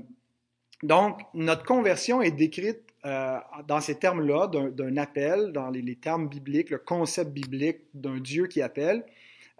donc, 0.83 1.21
notre 1.33 1.63
conversion 1.63 2.21
est 2.21 2.31
décrite 2.31 2.81
euh, 3.05 3.37
dans 3.67 3.81
ces 3.81 3.95
termes-là 3.95 4.47
d'un 4.47 4.97
appel, 4.97 5.51
dans 5.51 5.69
les, 5.69 5.95
termes 5.95 6.27
bibliques, 6.27 6.69
le 6.69 6.79
concept 6.79 7.31
biblique 7.31 7.79
d'un 7.93 8.19
Dieu 8.19 8.47
qui 8.47 8.61
appelle. 8.61 9.05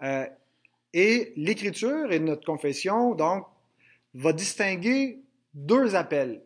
Euh, 0.02 0.26
et 0.92 1.32
l'Écriture 1.36 2.12
et 2.12 2.18
notre 2.18 2.44
confession, 2.44 3.14
donc, 3.14 3.46
va 4.14 4.32
distinguer 4.32 5.20
deux 5.54 5.94
appels. 5.94 6.42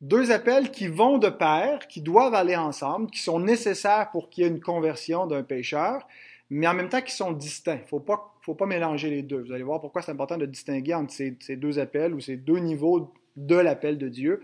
Deux 0.00 0.30
appels 0.30 0.70
qui 0.70 0.88
vont 0.88 1.18
de 1.18 1.28
pair, 1.28 1.86
qui 1.86 2.00
doivent 2.00 2.34
aller 2.34 2.56
ensemble, 2.56 3.10
qui 3.10 3.20
sont 3.20 3.38
nécessaires 3.38 4.10
pour 4.10 4.30
qu'il 4.30 4.44
y 4.44 4.46
ait 4.46 4.50
une 4.50 4.60
conversion 4.60 5.26
d'un 5.26 5.42
pécheur, 5.42 6.06
mais 6.48 6.66
en 6.66 6.74
même 6.74 6.88
temps 6.88 7.02
qui 7.02 7.14
sont 7.14 7.32
distincts. 7.32 7.80
Faut 7.86 8.00
pas, 8.00 8.66
mélanger 8.66 9.10
les 9.10 9.22
deux. 9.22 9.42
Vous 9.42 9.52
allez 9.52 9.62
voir 9.62 9.80
pourquoi 9.80 10.02
c'est 10.02 10.10
important 10.10 10.38
de 10.38 10.46
distinguer 10.46 10.94
entre 10.94 11.12
ces, 11.12 11.56
deux 11.56 11.78
appels 11.78 12.14
ou 12.14 12.20
ces 12.20 12.36
deux 12.36 12.58
niveaux 12.58 13.12
de 13.36 13.56
l'appel 13.56 13.98
de 13.98 14.08
Dieu. 14.08 14.42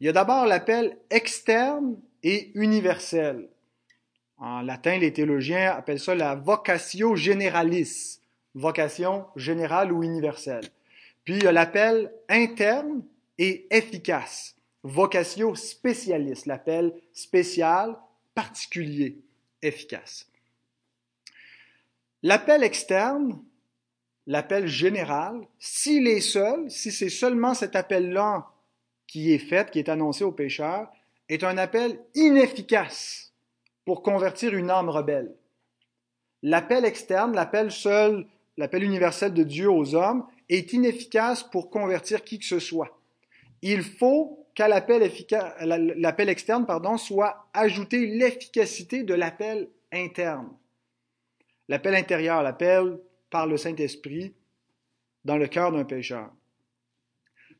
Il 0.00 0.06
y 0.06 0.08
a 0.10 0.12
d'abord 0.12 0.46
l'appel 0.46 0.98
externe 1.10 1.96
et 2.22 2.50
universel. 2.54 3.48
En 4.38 4.60
latin, 4.60 4.98
les 4.98 5.12
théologiens 5.12 5.72
appellent 5.72 6.00
ça 6.00 6.14
la 6.14 6.34
vocatio 6.34 7.16
generalis, 7.16 8.20
vocation 8.54 9.26
générale 9.34 9.92
ou 9.92 10.02
universelle. 10.02 10.68
Puis 11.24 11.36
il 11.36 11.44
y 11.44 11.46
a 11.46 11.52
l'appel 11.52 12.12
interne 12.28 13.02
et 13.38 13.66
efficace, 13.70 14.54
vocatio 14.82 15.54
spécialis, 15.54 16.42
l'appel 16.46 16.92
spécial, 17.12 17.96
particulier, 18.34 19.18
efficace. 19.62 20.28
L'appel 22.22 22.62
externe, 22.62 23.42
l'appel 24.26 24.66
général, 24.66 25.46
s'il 25.58 26.06
est 26.08 26.20
seul, 26.20 26.70
si 26.70 26.92
c'est 26.92 27.08
seulement 27.08 27.54
cet 27.54 27.74
appel-là 27.74 28.50
qui 29.06 29.32
est 29.32 29.38
fait, 29.38 29.70
qui 29.70 29.78
est 29.78 29.88
annoncé 29.88 30.24
aux 30.24 30.32
pécheurs, 30.32 30.92
est 31.28 31.42
un 31.42 31.56
appel 31.56 31.98
inefficace 32.14 33.25
pour 33.86 34.02
convertir 34.02 34.54
une 34.54 34.68
âme 34.68 34.90
rebelle. 34.90 35.34
L'appel 36.42 36.84
externe, 36.84 37.34
l'appel 37.34 37.70
seul, 37.70 38.26
l'appel 38.58 38.82
universel 38.82 39.32
de 39.32 39.44
Dieu 39.44 39.70
aux 39.70 39.94
hommes, 39.94 40.26
est 40.50 40.74
inefficace 40.74 41.42
pour 41.42 41.70
convertir 41.70 42.22
qui 42.22 42.38
que 42.38 42.44
ce 42.44 42.58
soit. 42.58 42.98
Il 43.62 43.82
faut 43.82 44.46
qu'à 44.54 44.68
l'appel, 44.68 45.02
externe 46.28 46.66
pardon, 46.66 46.98
soit 46.98 47.48
ajouté 47.54 48.06
l'efficacité 48.06 49.02
de 49.02 49.14
l'appel 49.14 49.68
interne. 49.92 50.50
L'appel 51.68 51.94
intérieur, 51.94 52.42
l'appel 52.42 52.98
par 53.30 53.46
le 53.46 53.56
Saint-Esprit 53.56 54.34
dans 55.24 55.36
le 55.36 55.46
cœur 55.46 55.72
d'un 55.72 55.84
pécheur. 55.84 56.30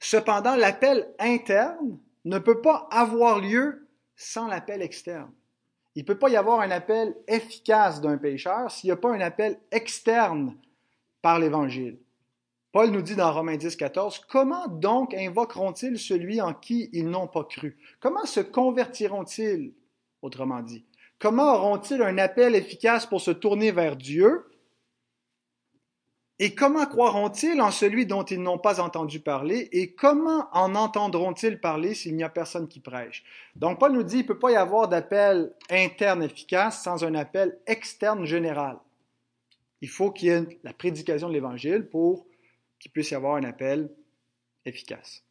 Cependant, 0.01 0.57
l'appel 0.57 1.09
interne 1.19 1.99
ne 2.25 2.39
peut 2.39 2.61
pas 2.61 2.89
avoir 2.91 3.41
lieu 3.41 3.89
sans 4.17 4.49
l'appel 4.49 4.83
externe. 4.83 5.33
Il 5.97 6.03
ne 6.03 6.07
peut 6.07 6.19
pas 6.19 6.29
y 6.29 6.37
avoir 6.37 6.61
un 6.61 6.71
appel 6.71 7.17
efficace 7.27 8.03
d'un 8.03 8.19
pécheur 8.19 8.71
s'il 8.71 8.89
n'y 8.89 8.93
a 8.93 8.97
pas 8.97 9.15
un 9.15 9.21
appel 9.21 9.59
externe 9.73 10.55
par 11.23 11.39
l'Évangile. 11.39 11.99
Paul 12.71 12.91
nous 12.91 13.01
dit 13.01 13.17
dans 13.17 13.33
Romains 13.33 13.57
10, 13.57 13.75
14, 13.77 14.21
Comment 14.29 14.69
donc 14.69 15.15
invoqueront-ils 15.15 15.99
celui 15.99 16.43
en 16.43 16.53
qui 16.53 16.91
ils 16.93 17.09
n'ont 17.09 17.27
pas 17.27 17.45
cru? 17.45 17.79
Comment 17.99 18.27
se 18.27 18.41
convertiront-ils, 18.41 19.73
autrement 20.21 20.61
dit? 20.61 20.85
Comment 21.19 21.55
auront-ils 21.55 22.03
un 22.03 22.19
appel 22.19 22.55
efficace 22.55 23.07
pour 23.07 23.23
se 23.23 23.31
tourner 23.31 23.73
vers 23.73 23.97
Dieu 23.97 24.45
et 26.39 26.55
comment 26.55 26.85
croiront-ils 26.85 27.61
en 27.63 27.71
celui 27.71 28.05
dont 28.05 28.23
ils 28.23 28.43
n'ont 28.43 28.59
pas 28.59 28.81
entendu 28.81 29.21
parler? 29.21 29.71
Et 29.73 29.93
comment 29.93 30.49
en 30.53 30.75
entendront-ils 30.75 31.59
parler 31.59 31.95
s'il 31.95 32.15
n'y 32.15 32.25
a 32.25 32.29
personne 32.29 32.69
qui 32.69 32.81
prêche? 32.81 33.25
Donc, 33.55 33.81
Paul 33.81 33.93
nous 33.93 34.03
dit, 34.03 34.17
il 34.17 34.23
ne 34.23 34.27
peut 34.27 34.39
pas 34.39 34.51
y 34.51 34.57
avoir 34.57 34.89
d'appel 34.89 35.55
interne 35.71 36.23
efficace 36.23 36.83
sans 36.83 37.05
un 37.05 37.15
appel 37.15 37.59
externe 37.67 38.27
général. 38.27 38.77
Il 39.81 39.89
faut 39.89 40.11
qu'il 40.11 40.29
y 40.29 40.33
ait 40.33 40.59
la 40.63 40.75
prédication 40.75 41.29
de 41.29 41.33
l'Évangile 41.33 41.87
pour 41.87 42.27
qu'il 42.79 42.91
puisse 42.91 43.13
y 43.13 43.15
avoir 43.15 43.37
un 43.37 43.45
appel 43.45 43.91
efficace. 44.67 45.23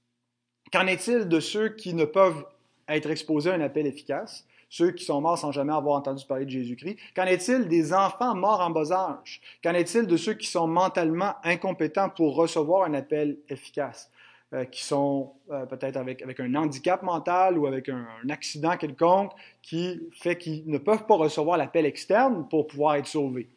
Qu'en 0.73 0.87
est-il 0.87 1.27
de 1.27 1.39
ceux 1.39 1.69
qui 1.69 1.93
ne 1.93 2.05
peuvent 2.05 2.45
être 2.87 3.11
exposés 3.11 3.51
à 3.51 3.53
un 3.53 3.61
appel 3.61 3.85
efficace? 3.85 4.47
Ceux 4.75 4.91
qui 4.91 5.05
sont 5.05 5.21
morts 5.21 5.37
sans 5.37 5.53
jamais 5.53 5.73
avoir 5.73 5.95
entendu 5.95 6.25
parler 6.25 6.45
de 6.45 6.49
Jésus-Christ? 6.49 6.97
Qu'en 7.15 7.25
est-il 7.25 7.67
des 7.69 7.93
enfants 7.93 8.35
morts 8.35 8.59
en 8.59 8.71
bas 8.71 8.91
âge? 8.91 9.41
Qu'en 9.63 9.73
est-il 9.73 10.05
de 10.05 10.17
ceux 10.17 10.33
qui 10.33 10.47
sont 10.47 10.67
mentalement 10.67 11.35
incompétents 11.43 12.09
pour 12.09 12.35
recevoir 12.35 12.83
un 12.83 12.93
appel 12.93 13.37
efficace? 13.47 14.11
Euh, 14.53 14.63
qui 14.63 14.83
sont 14.83 15.33
euh, 15.49 15.65
peut-être 15.65 15.97
avec, 15.97 16.21
avec, 16.21 16.39
un 16.39 16.53
handicap 16.53 17.01
mental 17.01 17.57
ou 17.57 17.65
avec 17.65 17.89
un, 17.89 18.05
accident 18.29 18.77
quelconque 18.77 19.31
qui 19.63 19.99
fait 20.13 20.37
qu'ils 20.37 20.69
ne 20.69 20.77
peuvent 20.77 21.07
pas 21.07 21.15
recevoir 21.15 21.57
l'appel 21.57 21.85
externe 21.85 22.47
pour 22.47 22.67
pouvoir 22.67 22.95
être 22.95 23.07
sauvés. 23.07 23.49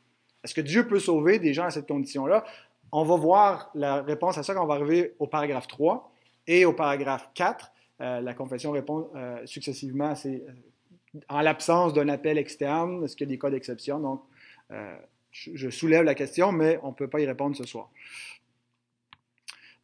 Est-ce 0.42 0.54
que 0.54 0.62
Dieu 0.62 0.88
peut 0.88 0.98
sauver 0.98 1.38
des 1.38 1.52
gens 1.52 1.64
à 1.64 1.70
cette 1.70 1.86
condition-là? 1.86 2.42
On 2.90 3.04
va 3.04 3.16
voir 3.16 3.70
la 3.74 4.00
réponse 4.02 4.38
à 4.38 4.42
ça 4.42 4.54
quand 4.54 4.64
on 4.64 4.66
va 4.66 4.74
arriver 4.76 5.14
au 5.18 5.26
paragraphe 5.26 5.66
3 5.66 6.10
et 6.46 6.64
au 6.64 6.72
paragraphe 6.72 7.28
4. 7.34 7.70
Euh, 8.00 8.20
la 8.22 8.32
confession 8.32 8.70
répond 8.70 9.10
successivement 9.44 10.10
à 10.10 10.14
ces 10.14 10.42
en 11.28 11.40
l'absence 11.40 11.94
d'un 11.94 12.08
appel 12.08 12.38
externe, 12.38 13.04
est-ce 13.04 13.16
qu'il 13.16 13.28
y 13.28 13.30
a 13.30 13.34
des 13.34 13.38
cas 13.38 13.50
d'exception? 13.50 13.98
Donc, 14.00 14.22
euh, 14.70 14.96
je 15.32 15.70
soulève 15.70 16.04
la 16.04 16.14
question, 16.14 16.52
mais 16.52 16.78
on 16.82 16.88
ne 16.88 16.94
peut 16.94 17.08
pas 17.08 17.20
y 17.20 17.26
répondre 17.26 17.56
ce 17.56 17.64
soir. 17.64 17.90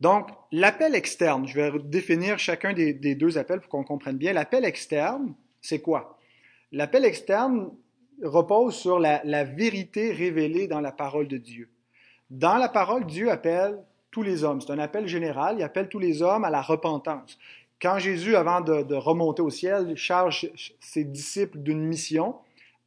Donc, 0.00 0.28
l'appel 0.52 0.94
externe, 0.94 1.46
je 1.46 1.54
vais 1.54 1.78
définir 1.78 2.38
chacun 2.38 2.72
des, 2.72 3.14
deux 3.14 3.38
appels 3.38 3.60
pour 3.60 3.70
qu'on 3.70 3.84
comprenne 3.84 4.16
bien. 4.16 4.32
L'appel 4.32 4.64
externe, 4.64 5.34
c'est 5.60 5.80
quoi? 5.80 6.18
L'appel 6.72 7.04
externe 7.04 7.70
repose 8.22 8.74
sur 8.74 8.98
la, 8.98 9.22
la, 9.24 9.44
vérité 9.44 10.12
révélée 10.12 10.66
dans 10.66 10.80
la 10.80 10.92
parole 10.92 11.28
de 11.28 11.38
Dieu. 11.38 11.70
Dans 12.30 12.56
la 12.56 12.68
parole, 12.68 13.06
Dieu 13.06 13.30
appelle 13.30 13.78
tous 14.10 14.22
les 14.22 14.44
hommes. 14.44 14.60
C'est 14.60 14.72
un 14.72 14.78
appel 14.78 15.06
général. 15.06 15.56
Il 15.58 15.62
appelle 15.62 15.88
tous 15.88 15.98
les 15.98 16.22
hommes 16.22 16.44
à 16.44 16.50
la 16.50 16.62
repentance. 16.62 17.38
Quand 17.80 17.98
Jésus, 17.98 18.36
avant 18.36 18.60
de, 18.60 18.94
remonter 18.94 19.42
au 19.42 19.50
ciel, 19.50 19.96
charge 19.96 20.50
ses 20.80 21.04
disciples 21.04 21.58
d'une 21.58 21.84
mission, 21.84 22.36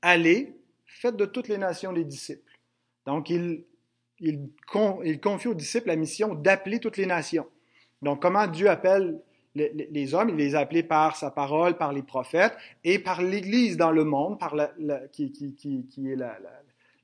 allez, 0.02 0.56
faites 0.86 1.16
de 1.16 1.26
toutes 1.26 1.48
les 1.48 1.58
nations 1.58 1.92
les 1.92 2.06
disciples. 2.06 2.52
Donc, 3.06 3.30
il, 3.30 3.64
confie 5.22 5.48
aux 5.48 5.54
disciples 5.54 5.88
la 5.88 5.96
mission 5.96 6.34
d'appeler 6.34 6.80
toutes 6.80 6.98
les 6.98 7.06
nations. 7.06 7.48
Donc, 8.02 8.22
comment 8.22 8.48
Dieu 8.48 8.70
appelle 8.70 9.20
les, 9.56 10.14
hommes, 10.14 10.30
il 10.30 10.36
les 10.36 10.56
a 10.56 10.60
appelés 10.60 10.84
par 10.84 11.16
sa 11.16 11.32
parole, 11.32 11.78
par 11.78 11.92
les 11.92 12.04
prophètes 12.04 12.56
et 12.84 13.00
par 13.00 13.22
l'Église 13.22 13.78
dans 13.78 13.92
le 13.92 14.04
monde, 14.04 14.40
par 14.40 14.56
qui, 15.12 15.32
qui, 15.32 16.12
est 16.12 16.18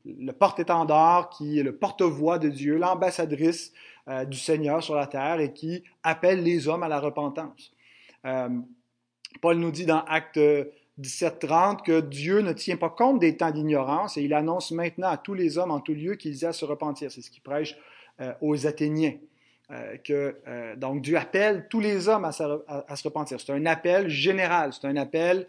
le 0.05 0.31
porte-étendard, 0.33 1.29
qui 1.29 1.59
est 1.59 1.63
le 1.63 1.75
porte-voix 1.75 2.37
de 2.37 2.49
Dieu, 2.49 2.77
l'ambassadrice 2.77 3.73
euh, 4.09 4.25
du 4.25 4.37
Seigneur 4.37 4.83
sur 4.83 4.95
la 4.95 5.07
terre 5.07 5.39
et 5.39 5.53
qui 5.53 5.83
appelle 6.03 6.43
les 6.43 6.67
hommes 6.67 6.83
à 6.83 6.89
la 6.89 6.99
repentance. 6.99 7.73
Euh, 8.25 8.49
Paul 9.41 9.57
nous 9.57 9.71
dit 9.71 9.85
dans 9.85 10.03
Acte 10.05 10.37
17.30 10.99 11.83
que 11.83 12.01
Dieu 12.01 12.41
ne 12.41 12.53
tient 12.53 12.77
pas 12.77 12.89
compte 12.89 13.19
des 13.19 13.37
temps 13.37 13.51
d'ignorance 13.51 14.17
et 14.17 14.23
il 14.23 14.33
annonce 14.33 14.71
maintenant 14.71 15.07
à 15.07 15.17
tous 15.17 15.33
les 15.33 15.57
hommes 15.57 15.71
en 15.71 15.79
tout 15.79 15.93
lieu 15.93 16.15
qu'ils 16.15 16.43
aient 16.43 16.47
à 16.47 16.53
se 16.53 16.65
repentir. 16.65 17.11
C'est 17.11 17.21
ce 17.21 17.31
qu'il 17.31 17.41
prêche 17.41 17.77
euh, 18.19 18.33
aux 18.41 18.67
Athéniens. 18.67 19.15
que, 20.03 20.75
donc 20.75 21.01
Dieu 21.01 21.17
appelle 21.17 21.67
tous 21.69 21.79
les 21.79 22.09
hommes 22.09 22.25
à 22.25 22.31
à 22.87 22.95
se 22.95 23.03
repentir. 23.03 23.39
C'est 23.39 23.53
un 23.53 23.65
appel 23.65 24.09
général, 24.09 24.71
c'est 24.73 24.85
un 24.85 24.97
appel 24.97 25.47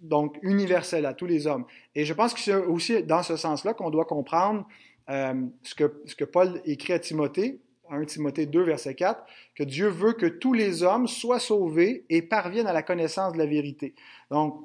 donc 0.00 0.38
universel 0.42 1.06
à 1.06 1.14
tous 1.14 1.26
les 1.26 1.46
hommes. 1.46 1.64
Et 1.94 2.04
je 2.04 2.14
pense 2.14 2.34
que 2.34 2.40
c'est 2.40 2.54
aussi 2.54 3.02
dans 3.02 3.22
ce 3.22 3.36
sens-là 3.36 3.74
qu'on 3.74 3.90
doit 3.90 4.04
comprendre 4.04 4.66
euh, 5.10 5.34
ce, 5.62 5.74
que, 5.74 6.24
Paul 6.24 6.60
écrit 6.64 6.92
à 6.92 6.98
Timothée, 6.98 7.60
1 7.90 8.04
Timothée 8.04 8.46
2, 8.46 8.62
verset 8.62 8.94
4, 8.94 9.24
que 9.56 9.64
Dieu 9.64 9.88
veut 9.88 10.12
que 10.12 10.26
tous 10.26 10.52
les 10.52 10.82
hommes 10.82 11.08
soient 11.08 11.40
sauvés 11.40 12.04
et 12.08 12.22
parviennent 12.22 12.68
à 12.68 12.72
la 12.72 12.82
connaissance 12.82 13.32
de 13.32 13.38
la 13.38 13.46
vérité. 13.46 13.94
Donc, 14.30 14.60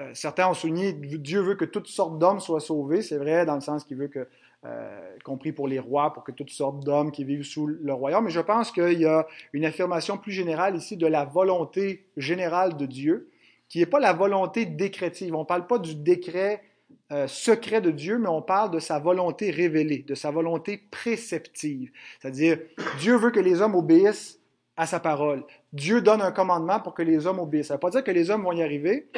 euh, 0.00 0.10
certains 0.12 0.48
ont 0.48 0.54
souligné, 0.54 0.92
Dieu 0.92 1.40
veut 1.40 1.54
que 1.54 1.64
toutes 1.64 1.88
sortes 1.88 2.18
d'hommes 2.18 2.40
soient 2.40 2.60
sauvés. 2.60 3.02
C'est 3.02 3.16
vrai 3.16 3.46
dans 3.46 3.54
le 3.54 3.60
sens 3.62 3.84
qu'il 3.84 3.96
veut 3.96 4.08
que, 4.08 4.28
euh, 4.64 5.16
compris 5.24 5.52
pour 5.52 5.66
les 5.66 5.78
rois, 5.78 6.12
pour 6.12 6.22
que 6.22 6.32
toutes 6.32 6.50
sortes 6.50 6.84
d'hommes 6.84 7.10
qui 7.10 7.24
vivent 7.24 7.42
sous 7.42 7.66
le 7.66 7.92
royaume. 7.92 8.24
Mais 8.24 8.30
je 8.30 8.40
pense 8.40 8.70
qu'il 8.70 9.00
y 9.00 9.06
a 9.06 9.26
une 9.54 9.64
affirmation 9.64 10.18
plus 10.18 10.32
générale 10.32 10.76
ici 10.76 10.96
de 10.96 11.06
la 11.06 11.24
volonté 11.24 12.04
générale 12.16 12.76
de 12.76 12.84
Dieu, 12.84 13.30
qui 13.68 13.78
n'est 13.78 13.86
pas 13.86 14.00
la 14.00 14.12
volonté 14.12 14.66
décrétive. 14.66 15.34
On 15.34 15.40
ne 15.40 15.44
parle 15.44 15.66
pas 15.66 15.78
du 15.78 15.94
décret 15.94 16.62
euh, 17.10 17.26
secret 17.26 17.80
de 17.80 17.90
Dieu, 17.90 18.18
mais 18.18 18.28
on 18.28 18.42
parle 18.42 18.70
de 18.70 18.78
sa 18.78 18.98
volonté 18.98 19.50
révélée, 19.50 20.04
de 20.06 20.14
sa 20.14 20.30
volonté 20.30 20.76
préceptive. 20.90 21.90
C'est-à-dire, 22.20 22.58
Dieu 22.98 23.16
veut 23.16 23.30
que 23.30 23.40
les 23.40 23.62
hommes 23.62 23.74
obéissent 23.74 24.38
à 24.76 24.86
sa 24.86 25.00
parole. 25.00 25.42
Dieu 25.72 26.02
donne 26.02 26.20
un 26.20 26.32
commandement 26.32 26.80
pour 26.80 26.92
que 26.92 27.02
les 27.02 27.26
hommes 27.26 27.38
obéissent. 27.38 27.68
Ça 27.68 27.74
ne 27.74 27.76
veut 27.78 27.80
pas 27.80 27.90
dire 27.90 28.04
que 28.04 28.10
les 28.10 28.30
hommes 28.30 28.42
vont 28.42 28.52
y 28.52 28.62
arriver, 28.62 29.08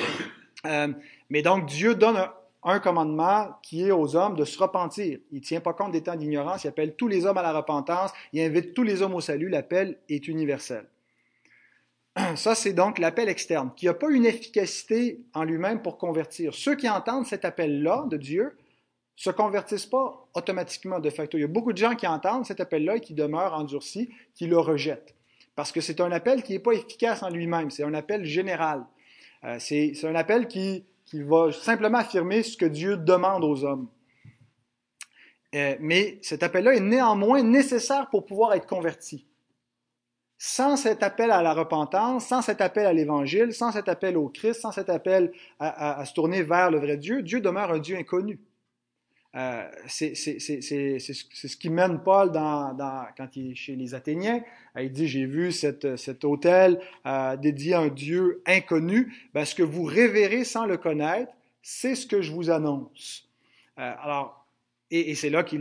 euh, 0.66 0.88
mais 1.30 1.42
donc 1.42 1.66
Dieu 1.66 1.96
donne 1.96 2.28
un, 2.62 2.78
commandement 2.78 3.48
qui 3.62 3.82
est 3.86 3.90
aux 3.90 4.14
hommes 4.14 4.36
de 4.36 4.44
se 4.44 4.58
repentir. 4.58 5.18
Il 5.32 5.38
ne 5.38 5.44
tient 5.44 5.60
pas 5.60 5.72
compte 5.72 5.90
des 5.90 6.02
temps 6.02 6.16
d'ignorance, 6.16 6.62
il 6.62 6.68
appelle 6.68 6.94
tous 6.94 7.08
les 7.08 7.26
hommes 7.26 7.38
à 7.38 7.42
la 7.42 7.52
repentance, 7.52 8.12
il 8.32 8.40
invite 8.40 8.72
tous 8.72 8.84
les 8.84 9.02
hommes 9.02 9.14
au 9.14 9.20
salut, 9.20 9.48
l'appel 9.48 9.98
est 10.08 10.28
universel. 10.28 10.86
Ça, 12.36 12.54
c'est 12.54 12.72
donc 12.72 12.98
l'appel 12.98 13.28
externe, 13.28 13.70
qui 13.76 13.86
n'a 13.86 13.94
pas 13.94 14.10
une 14.10 14.26
efficacité 14.26 15.20
en 15.34 15.44
lui-même 15.44 15.82
pour 15.82 15.98
convertir. 15.98 16.54
Ceux 16.54 16.76
qui 16.76 16.88
entendent 16.88 17.26
cet 17.26 17.44
appel-là 17.44 18.04
de 18.08 18.16
Dieu 18.16 18.56
se 19.16 19.30
convertissent 19.30 19.86
pas 19.86 20.26
automatiquement 20.34 20.98
de 20.98 21.10
facto. 21.10 21.36
Il 21.36 21.42
y 21.42 21.44
a 21.44 21.48
beaucoup 21.48 21.72
de 21.72 21.78
gens 21.78 21.94
qui 21.94 22.06
entendent 22.06 22.46
cet 22.46 22.60
appel-là 22.60 22.96
et 22.96 23.00
qui 23.00 23.14
demeurent 23.14 23.54
endurcis, 23.54 24.10
qui 24.34 24.46
le 24.46 24.58
rejettent. 24.58 25.14
Parce 25.56 25.72
que 25.72 25.80
c'est 25.80 26.00
un 26.00 26.10
appel 26.10 26.42
qui 26.42 26.54
n'est 26.54 26.58
pas 26.58 26.72
efficace 26.72 27.22
en 27.22 27.28
lui-même, 27.28 27.70
c'est 27.70 27.84
un 27.84 27.94
appel 27.94 28.24
général. 28.24 28.84
Euh, 29.44 29.56
c'est 29.58 29.92
un 30.04 30.14
appel 30.14 30.48
qui, 30.48 30.84
qui, 31.04 31.22
va 31.22 31.52
simplement 31.52 31.98
affirmer 31.98 32.42
ce 32.42 32.56
que 32.56 32.66
Dieu 32.66 32.96
demande 32.96 33.44
aux 33.44 33.64
hommes. 33.64 33.88
Euh, 35.54 35.76
mais 35.80 36.18
cet 36.22 36.42
appel-là 36.42 36.74
est 36.74 36.80
néanmoins 36.80 37.42
nécessaire 37.42 38.08
pour 38.10 38.24
pouvoir 38.24 38.54
être 38.54 38.66
converti. 38.66 39.26
Sans 40.42 40.78
cet 40.78 41.02
appel 41.02 41.30
à 41.32 41.42
la 41.42 41.52
repentance, 41.52 42.28
sans 42.28 42.40
cet 42.40 42.62
appel 42.62 42.86
à 42.86 42.94
l'Évangile, 42.94 43.52
sans 43.52 43.72
cet 43.72 43.90
appel 43.90 44.16
au 44.16 44.30
Christ, 44.30 44.62
sans 44.62 44.72
cet 44.72 44.88
appel 44.88 45.32
à, 45.58 46.02
se 46.06 46.14
tourner 46.14 46.42
vers 46.42 46.70
le 46.70 46.78
vrai 46.78 46.96
Dieu, 46.96 47.20
Dieu 47.20 47.42
demeure 47.42 47.70
un 47.70 47.78
Dieu 47.78 47.98
inconnu. 47.98 48.40
Euh, 49.36 49.68
c'est 49.86 50.14
ce 50.14 51.56
qui 51.58 51.68
mène 51.68 52.02
Paul 52.02 52.32
dans, 52.32 52.74
quand 53.18 53.36
il 53.36 53.52
est 53.52 53.54
chez 53.54 53.76
les 53.76 53.94
Athéniens. 53.94 54.42
Euh, 54.78 54.82
il 54.82 54.90
dit, 54.90 55.08
j'ai 55.08 55.26
vu 55.26 55.52
cet, 55.52 55.96
cet 55.96 56.24
hôtel 56.24 56.80
euh, 57.04 57.36
dédié 57.36 57.74
à 57.74 57.80
un 57.80 57.88
Dieu 57.88 58.42
inconnu. 58.46 59.14
Ben, 59.34 59.44
ce 59.44 59.54
que 59.54 59.62
vous 59.62 59.84
révérez 59.84 60.44
sans 60.44 60.64
le 60.64 60.78
connaître, 60.78 61.30
c'est 61.60 61.94
ce 61.94 62.06
que 62.06 62.22
je 62.22 62.32
vous 62.32 62.48
annonce. 62.48 63.28
alors, 63.76 64.46
et, 64.90 65.14
c'est 65.14 65.28
là 65.28 65.42
qu'il 65.42 65.60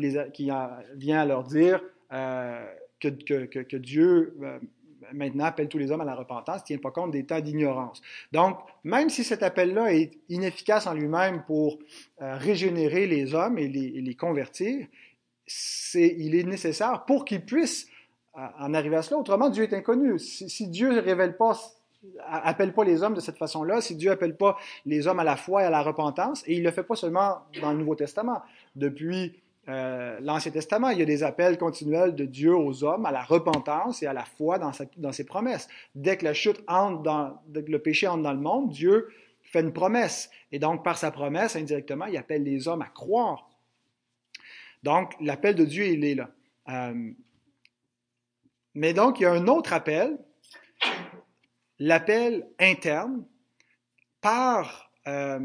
vient 0.95 1.19
à 1.19 1.25
leur 1.25 1.43
dire 1.43 1.81
que, 3.00 3.75
Dieu 3.77 4.36
maintenant 5.13 5.46
appelle 5.46 5.68
tous 5.68 5.77
les 5.77 5.91
hommes 5.91 6.01
à 6.01 6.06
la 6.06 6.15
repentance, 6.15 6.62
ne 6.62 6.65
tient 6.65 6.77
pas 6.77 6.91
compte 6.91 7.12
des 7.12 7.25
temps 7.25 7.39
d'ignorance. 7.39 8.01
Donc, 8.32 8.58
même 8.84 9.10
si 9.10 9.24
cet 9.24 9.44
appel-là 9.44 9.94
est 9.94 10.12
inefficace 10.29 10.88
en 10.88 10.94
lui-même 10.94 11.44
pour 11.46 11.79
euh, 12.22 12.38
régénérer 12.38 13.08
les 13.08 13.34
hommes 13.34 13.58
et 13.58 13.68
les, 13.68 14.15
convertir, 14.15 14.88
il 15.96 16.36
est 16.36 16.44
nécessaire 16.44 17.06
pour 17.06 17.25
qu'ils 17.25 17.46
puissent 17.46 17.88
euh, 18.38 18.46
en 18.60 18.74
arriver 18.74 18.98
à 18.98 19.01
cela. 19.01 19.20
Autrement, 19.20 19.50
Dieu 19.50 19.63
est 19.63 19.74
inconnu. 19.74 20.20
Si, 20.20 20.68
Dieu 20.68 20.94
ne 20.94 21.01
révèle 21.01 21.38
pas 21.38 21.58
appelle 22.25 22.72
pas 22.72 22.86
les 22.86 23.03
hommes 23.03 23.13
de 23.13 23.20
cette 23.20 23.38
façon-là, 23.38 23.82
si 23.82 23.94
Dieu 23.94 24.10
appelle 24.10 24.38
pas 24.38 24.56
les 24.86 25.06
hommes 25.06 25.20
à 25.20 25.25
la 25.25 25.36
foi 25.36 25.63
et 25.63 25.65
à 25.65 25.70
la 25.70 25.82
repentance, 25.82 26.46
et 26.48 26.53
il 26.56 26.63
le 26.63 26.72
fait 26.72 26.84
pas 26.84 26.96
seulement 26.96 27.39
dans 27.62 27.74
le 27.74 27.77
Nouveau 27.77 27.96
Testament. 27.96 28.41
Depuis 28.74 29.41
euh, 29.69 30.17
l'Ancien 30.21 30.51
Testament, 30.51 30.89
il 30.89 30.99
y 30.99 31.01
a 31.03 31.05
des 31.05 31.21
appels 31.21 31.57
continuels 31.57 32.15
de 32.15 32.25
Dieu 32.25 32.55
aux 32.55 32.83
hommes 32.83 33.05
à 33.05 33.11
la 33.11 33.21
repentance 33.21 34.01
et 34.01 34.07
à 34.07 34.13
la 34.13 34.25
foi 34.25 34.57
dans, 34.57 35.11
ses 35.11 35.25
promesses. 35.25 35.67
Dès 35.93 36.17
que 36.17 36.25
la 36.25 36.33
chute 36.33 36.63
entre 36.67 37.03
dans, 37.03 37.39
le 37.53 37.77
péché 37.77 38.07
entre 38.07 38.23
dans 38.23 38.33
le 38.33 38.39
monde, 38.39 38.69
Dieu 38.69 39.09
fait 39.43 39.61
une 39.61 39.71
promesse. 39.71 40.31
Et 40.51 40.57
donc, 40.57 40.83
par 40.83 40.97
sa 40.97 41.11
promesse, 41.11 41.55
indirectement, 41.55 42.05
il 42.05 42.17
appelle 42.17 42.43
les 42.43 42.67
hommes 42.67 42.81
à 42.81 42.88
croire. 42.88 43.47
Donc, 44.81 45.13
l'appel 45.21 45.53
de 45.53 45.65
Dieu, 45.65 45.85
il 45.85 46.03
est 46.03 46.15
là. 46.15 46.31
Euh, 46.69 47.11
mais 48.73 48.93
donc, 48.93 49.19
il 49.19 49.23
y 49.23 49.25
a 49.27 49.33
un 49.33 49.47
autre 49.47 49.73
appel, 49.73 50.17
l'appel 51.77 52.47
interne 52.59 53.23
par 54.19 54.91
euh, 55.07 55.39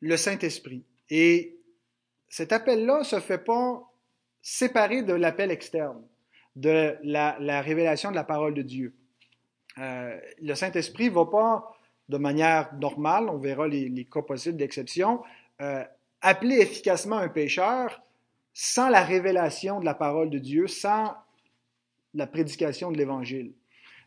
le 0.00 0.16
Saint-Esprit. 0.16 0.84
Et 1.10 1.58
cet 2.34 2.50
appel-là 2.50 2.98
ne 2.98 3.04
se 3.04 3.20
fait 3.20 3.38
pas 3.38 3.80
séparé 4.42 5.02
de 5.02 5.12
l'appel 5.12 5.52
externe, 5.52 6.02
de 6.56 6.96
la, 7.04 7.60
révélation 7.60 8.10
de 8.10 8.16
la 8.16 8.24
parole 8.24 8.54
de 8.54 8.62
Dieu. 8.62 8.92
Euh, 9.78 10.18
le 10.42 10.54
Saint-Esprit 10.56 11.10
ne 11.10 11.14
va 11.14 11.26
pas, 11.26 11.78
de 12.08 12.18
manière 12.18 12.74
normale, 12.74 13.28
on 13.28 13.38
verra 13.38 13.68
les, 13.68 14.04
cas 14.12 14.22
possibles 14.22 14.56
d'exception, 14.56 15.22
euh, 15.60 15.84
appeler 16.22 16.56
efficacement 16.56 17.18
un 17.18 17.28
pécheur 17.28 18.02
sans 18.52 18.88
la 18.88 19.04
révélation 19.04 19.78
de 19.78 19.84
la 19.84 19.94
parole 19.94 20.28
de 20.28 20.38
Dieu, 20.38 20.66
sans 20.66 21.14
la 22.14 22.26
prédication 22.26 22.90
de 22.90 22.98
l'Évangile. 22.98 23.52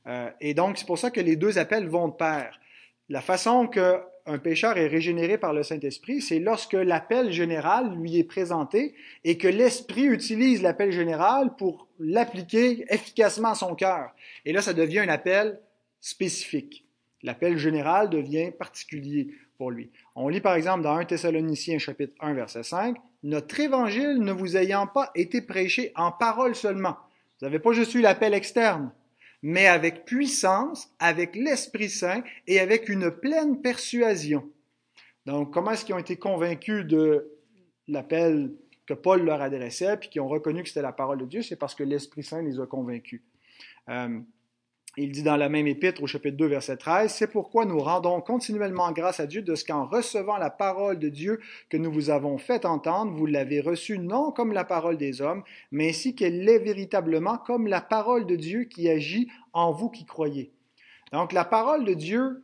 Euh, 0.06 0.30
et 0.42 0.54
donc, 0.54 0.78
c'est 0.78 0.86
pour 0.86 1.00
ça 1.00 1.12
que 1.12 1.22
les 1.22 1.38
deux 1.38 1.60
appels 1.60 1.88
vont 1.88 2.10
de 2.10 2.16
pair. 2.16 2.60
La 3.08 3.22
façon 3.22 3.68
que 3.68 4.02
un 4.28 4.38
pécheur 4.38 4.78
est 4.78 4.88
régénéré 4.88 5.38
par 5.38 5.54
le 5.54 5.63
Saint-Esprit, 5.63 6.22
c'est 6.22 6.40
lorsque 6.40 6.74
l'appel 6.74 7.32
général 7.32 7.96
lui 7.96 8.20
est 8.20 8.26
présenté 8.26 8.94
et 9.24 9.38
que 9.38 9.48
l'Esprit 9.48 10.06
utilise 10.06 10.62
l'appel 10.62 10.92
général 10.92 11.56
pour 11.56 11.88
l'appliquer 12.00 12.86
efficacement 12.90 13.52
à 13.52 13.56
son 13.56 13.74
cœur. 13.74 14.13
Et 14.46 14.52
là, 14.52 14.62
ça 14.62 14.74
devient 14.74 15.00
un 15.00 15.10
appel 15.10 15.60
spécifique. 16.02 16.86
L'appel 17.24 17.58
général 17.58 18.10
devient 18.10 18.52
particulier 18.52 19.30
pour 19.58 19.72
lui. 19.72 19.92
On 20.16 20.28
lit 20.28 20.42
par 20.42 20.56
exemple 20.56 20.84
dans 20.84 20.96
1 20.96 21.06
Thessaloniciens 21.06 21.80
chapitre 21.80 22.13
1 22.20 22.34
verset 22.34 22.63
5, 22.63 22.98
Notre 23.24 23.60
évangile 23.60 24.20
ne 24.20 24.32
vous 24.32 24.56
ayant 24.58 24.88
pas 24.88 25.10
été 25.16 25.42
prêché 25.42 25.92
en 25.96 26.12
parole 26.12 26.54
seulement. 26.54 26.98
Vous 27.40 27.46
n'avez 27.46 27.60
pas 27.60 27.72
juste 27.72 27.96
eu 27.96 28.02
l'appel 28.02 28.34
externe, 28.34 28.92
mais 29.41 29.67
avec 29.67 30.06
puissance, 30.06 30.89
avec 31.00 31.36
l'Esprit 31.36 31.89
Saint 31.89 32.23
et 32.47 32.60
avec 32.60 32.89
une 32.89 33.12
pleine 33.12 33.62
persuasion. 33.62 34.50
Donc, 35.26 35.54
comment 35.54 35.71
est-ce 35.71 35.86
qu'ils 35.86 35.95
ont 35.95 36.00
été 36.00 36.15
convaincus 36.15 36.86
de 36.86 37.30
l'appel 37.88 38.54
que 38.86 38.93
Paul 38.93 39.23
leur 39.23 39.41
adressait, 39.41 39.97
puis 39.97 40.10
qu'ils 40.10 40.21
ont 40.21 40.28
reconnu 40.28 40.63
que 40.63 40.69
c'était 40.69 40.82
la 40.82 40.93
parole 40.93 41.19
de 41.19 41.26
Dieu? 41.26 41.41
C'est 41.41 41.58
parce 41.58 41.76
que 41.76 41.84
l'Esprit 41.84 42.23
Saint 42.23 42.41
les 42.41 42.60
a 42.60 42.65
convaincus. 42.65 43.21
Euh, 43.89 44.19
il 44.98 45.12
dit 45.12 45.22
dans 45.22 45.38
la 45.38 45.48
même 45.48 45.68
épître 45.68 46.02
au 46.02 46.08
chapitre 46.08 46.38
2, 46.38 46.48
verset 46.48 46.78
13, 46.78 47.14
C'est 47.14 47.32
pourquoi 47.32 47.66
nous 47.66 47.80
rendons 47.80 48.20
continuellement 48.20 48.92
grâce 48.92 49.20
à 49.20 49.28
Dieu 49.28 49.44
de 49.44 49.54
ce 49.54 49.64
qu'en 49.64 49.86
recevant 49.86 50.38
la 50.38 50.50
parole 50.50 50.98
de 50.98 51.08
Dieu 51.08 51.40
que 51.70 51.78
nous 51.78 51.92
vous 51.92 52.10
avons 52.10 52.40
fait 52.40 52.66
entendre, 52.66 53.14
vous 53.14 53.28
l'avez 53.28 53.62
reçue 53.62 54.00
non 54.00 54.32
comme 54.32 54.54
la 54.54 54.64
parole 54.64 54.98
des 54.98 55.22
hommes, 55.22 55.44
mais 55.72 55.90
ainsi 55.90 56.16
qu'elle 56.16 56.50
est 56.50 56.58
véritablement 56.58 57.38
comme 57.38 57.68
la 57.68 57.80
parole 57.80 58.26
de 58.26 58.36
Dieu 58.36 58.64
qui 58.64 58.90
agit 58.90 59.30
en 59.54 59.72
vous 59.72 59.90
qui 59.90 60.06
croyez. 60.06 60.52
Donc 61.12 61.32
la 61.32 61.46
parole 61.46 61.86
de 61.86 61.94
Dieu, 61.94 62.44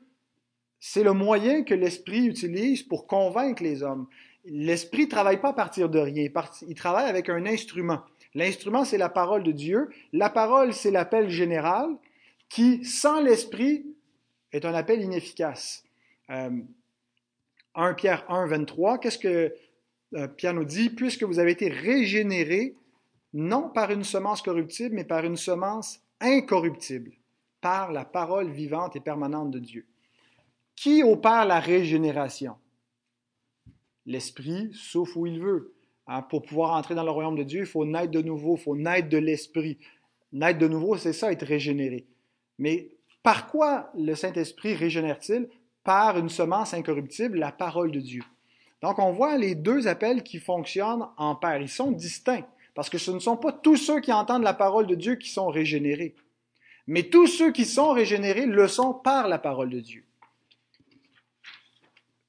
c'est 0.79 1.03
le 1.03 1.13
moyen 1.13 1.63
que 1.63 1.73
l'Esprit 1.73 2.27
utilise 2.27 2.83
pour 2.83 3.07
convaincre 3.07 3.63
les 3.63 3.81
hommes. 3.81 4.05
L'Esprit 4.45 5.05
ne 5.05 5.09
travaille 5.09 5.41
pas 5.41 5.49
à 5.49 5.53
partir 5.53 5.89
de 5.89 5.99
rien, 5.99 6.27
il 6.67 6.75
travaille 6.75 7.09
avec 7.09 7.29
un 7.29 7.47
instrument. 7.47 8.01
L'instrument, 8.35 8.85
c'est 8.85 8.97
la 8.97 9.09
parole 9.09 9.43
de 9.43 9.51
Dieu. 9.51 9.89
La 10.11 10.29
parole, 10.29 10.73
c'est 10.73 10.91
l'appel 10.91 11.29
général 11.29 11.87
qui, 12.53 12.85
sans 12.85 13.19
l'Esprit, 13.19 13.83
est 14.51 14.63
un 14.63 14.75
appel 14.75 15.01
inefficace. 15.01 15.83
1 16.29 16.61
euh, 17.75 17.93
Pierre 17.95 18.29
1, 18.29 18.45
23, 18.45 18.99
qu'est-ce 18.99 19.17
que 19.17 19.55
euh, 20.13 20.27
Pierre 20.27 20.53
nous 20.53 20.63
dit? 20.63 20.91
Puisque 20.91 21.23
vous 21.23 21.39
avez 21.39 21.49
été 21.49 21.67
régénérés, 21.67 22.75
non 23.33 23.69
par 23.69 23.89
une 23.89 24.03
semence 24.03 24.43
corruptible, 24.43 24.93
mais 24.93 25.03
par 25.03 25.25
une 25.25 25.35
semence 25.35 25.99
incorruptible, 26.19 27.13
par 27.59 27.91
la 27.91 28.05
parole 28.05 28.51
vivante 28.51 28.95
et 28.95 28.99
permanente 28.99 29.49
de 29.49 29.57
Dieu. 29.57 29.87
Qui 30.75 31.01
opère 31.01 31.45
la 31.45 31.59
régénération? 31.59 32.55
L'Esprit 34.05 34.69
souffle 34.73 35.17
où 35.17 35.25
il 35.25 35.39
veut. 35.39 35.73
Hein, 36.05 36.21
pour 36.21 36.43
pouvoir 36.43 36.73
entrer 36.77 36.93
dans 36.93 37.03
le 37.03 37.09
royaume 37.09 37.35
de 37.35 37.43
Dieu, 37.43 37.61
il 37.61 37.65
faut 37.65 37.83
naître 37.83 38.11
de 38.11 38.21
nouveau, 38.21 38.57
il 38.57 38.61
faut 38.61 38.75
naître 38.75 39.09
de 39.09 39.17
l'Esprit. 39.17 39.79
Naître 40.31 40.59
de 40.59 40.67
nouveau, 40.67 40.97
c'est 40.97 41.13
ça, 41.13 41.31
être 41.31 41.47
régénéré. 41.47 42.05
Mais 42.59 42.89
par 43.23 43.47
quoi 43.47 43.91
le 43.97 44.15
Saint-Esprit 44.15 44.75
régénère-t-il? 44.75 45.49
Par 45.83 46.17
une 46.17 46.29
semence 46.29 46.73
incorruptible, 46.73 47.39
la 47.39 47.51
parole 47.51 47.91
de 47.91 47.99
Dieu. 47.99 48.23
Donc 48.81 48.99
on 48.99 49.11
voit 49.11 49.37
les 49.37 49.55
deux 49.55 49.87
appels 49.87 50.23
qui 50.23 50.39
fonctionnent 50.39 51.07
en 51.17 51.35
paire. 51.35 51.61
Ils 51.61 51.69
sont 51.69 51.91
distincts, 51.91 52.45
parce 52.73 52.89
que 52.89 52.97
ce 52.97 53.11
ne 53.11 53.19
sont 53.19 53.37
pas 53.37 53.51
tous 53.51 53.77
ceux 53.77 54.01
qui 54.01 54.11
entendent 54.11 54.43
la 54.43 54.53
parole 54.53 54.87
de 54.87 54.95
Dieu 54.95 55.15
qui 55.15 55.29
sont 55.29 55.47
régénérés. 55.47 56.15
Mais 56.85 57.03
tous 57.03 57.27
ceux 57.27 57.51
qui 57.51 57.65
sont 57.65 57.91
régénérés 57.91 58.45
le 58.45 58.67
sont 58.67 58.93
par 58.93 59.27
la 59.27 59.39
parole 59.39 59.69
de 59.69 59.79
Dieu. 59.79 60.03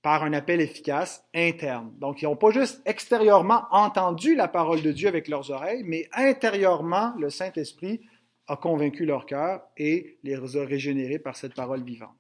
Par 0.01 0.23
un 0.23 0.33
appel 0.33 0.61
efficace 0.61 1.25
interne. 1.35 1.93
Donc, 1.99 2.23
ils 2.23 2.27
n'ont 2.27 2.37
pas 2.37 2.51
juste 2.51 2.83
extérieurement 2.85 3.63
entendu 3.71 4.35
la 4.35 4.49
parole 4.49 4.83
de 4.83 4.93
Dieu 4.93 5.09
avec 5.09 5.29
leurs 5.29 5.51
oreilles, 5.51 5.83
mais 5.85 6.09
intérieurement, 6.13 7.15
le 7.19 7.31
Saint-Esprit 7.31 8.01
a 8.49 8.57
convaincu 8.57 9.07
leur 9.07 9.27
cœur 9.27 9.63
et 9.77 10.19
les 10.23 10.57
a 10.57 10.65
régénérés 10.65 11.19
par 11.19 11.37
cette 11.37 11.55
parole 11.55 11.83
vivante. 11.83 12.11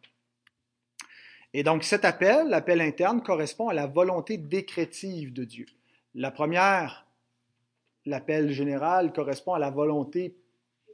Et 1.53 1.63
donc 1.63 1.85
cet 1.85 2.05
appel, 2.05 2.49
l'appel 2.49 2.81
interne, 2.81 3.23
correspond 3.23 3.69
à 3.69 3.75
la 3.75 3.87
volonté 3.87 4.37
décrétive 4.39 5.33
de 5.33 5.45
Dieu. 5.45 5.67
La 6.15 6.31
première, 6.31 7.07
l'appel 8.07 8.51
général, 8.51 9.13
correspond 9.13 9.55
à 9.55 9.59
la 9.59 9.71
volonté 9.71 10.35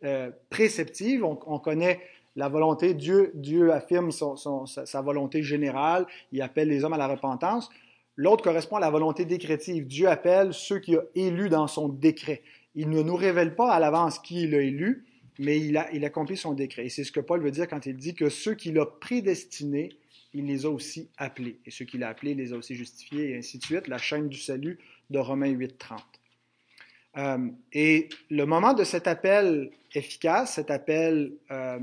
euh, 0.04 0.30
préceptive. 0.50 1.24
On, 1.24 1.58
connaît 1.58 2.00
la 2.36 2.48
volonté, 2.48 2.94
Dieu, 2.94 3.32
Dieu 3.34 3.72
affirme 3.72 4.10
sa, 4.10 5.00
volonté 5.02 5.42
générale, 5.42 6.06
il 6.32 6.42
appelle 6.42 6.68
les 6.68 6.84
hommes 6.84 6.92
à 6.92 6.98
la 6.98 7.08
repentance. 7.08 7.70
L'autre 8.16 8.44
correspond 8.44 8.76
à 8.76 8.80
la 8.80 8.90
volonté 8.90 9.24
décrétive. 9.24 9.86
Dieu 9.86 10.08
appelle 10.08 10.52
ceux 10.52 10.78
qu'il 10.78 10.96
a 10.96 11.02
élus 11.14 11.48
dans 11.48 11.66
son 11.66 11.88
décret. 11.88 12.42
Il 12.74 12.90
ne 12.90 13.02
nous 13.02 13.16
révèle 13.16 13.54
pas 13.54 13.72
à 13.72 13.80
l'avance 13.80 14.18
qui 14.18 14.42
il 14.42 14.54
a 14.54 14.60
élu, 14.60 15.04
mais 15.40 15.58
il, 15.58 15.78
a, 15.78 15.90
il 15.92 16.04
accomplit 16.04 16.36
son 16.36 16.52
décret. 16.52 16.84
Et 16.84 16.88
c'est 16.90 17.02
ce 17.02 17.10
que 17.10 17.18
Paul 17.18 17.42
veut 17.42 17.50
dire 17.50 17.66
quand 17.66 17.86
il 17.86 17.96
dit 17.96 18.14
que 18.14 18.28
ceux 18.28 18.54
qu'il 18.54 18.78
a 18.78 18.84
prédestinés, 18.84 19.88
il 20.34 20.44
les 20.44 20.66
a 20.66 20.68
aussi 20.68 21.08
appelés. 21.16 21.58
Et 21.64 21.70
ceux 21.70 21.86
qu'il 21.86 22.04
a 22.04 22.08
appelés, 22.08 22.32
il 22.32 22.36
les 22.36 22.52
a 22.52 22.56
aussi 22.56 22.74
justifiés, 22.74 23.30
et 23.30 23.38
ainsi 23.38 23.56
de 23.56 23.64
suite. 23.64 23.88
La 23.88 23.96
chaîne 23.96 24.28
du 24.28 24.38
salut 24.38 24.78
de 25.08 25.18
Romains 25.18 25.48
8, 25.48 25.78
30. 25.78 26.04
Euh, 27.16 27.48
et 27.72 28.10
le 28.28 28.44
moment 28.44 28.74
de 28.74 28.84
cet 28.84 29.06
appel 29.06 29.70
efficace, 29.94 30.56
cet 30.56 30.70
appel 30.70 31.32
euh, 31.50 31.80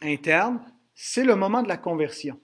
interne, 0.00 0.60
c'est 0.94 1.24
le 1.24 1.34
moment 1.34 1.60
de 1.60 1.68
la 1.68 1.76
conversion. 1.76 2.38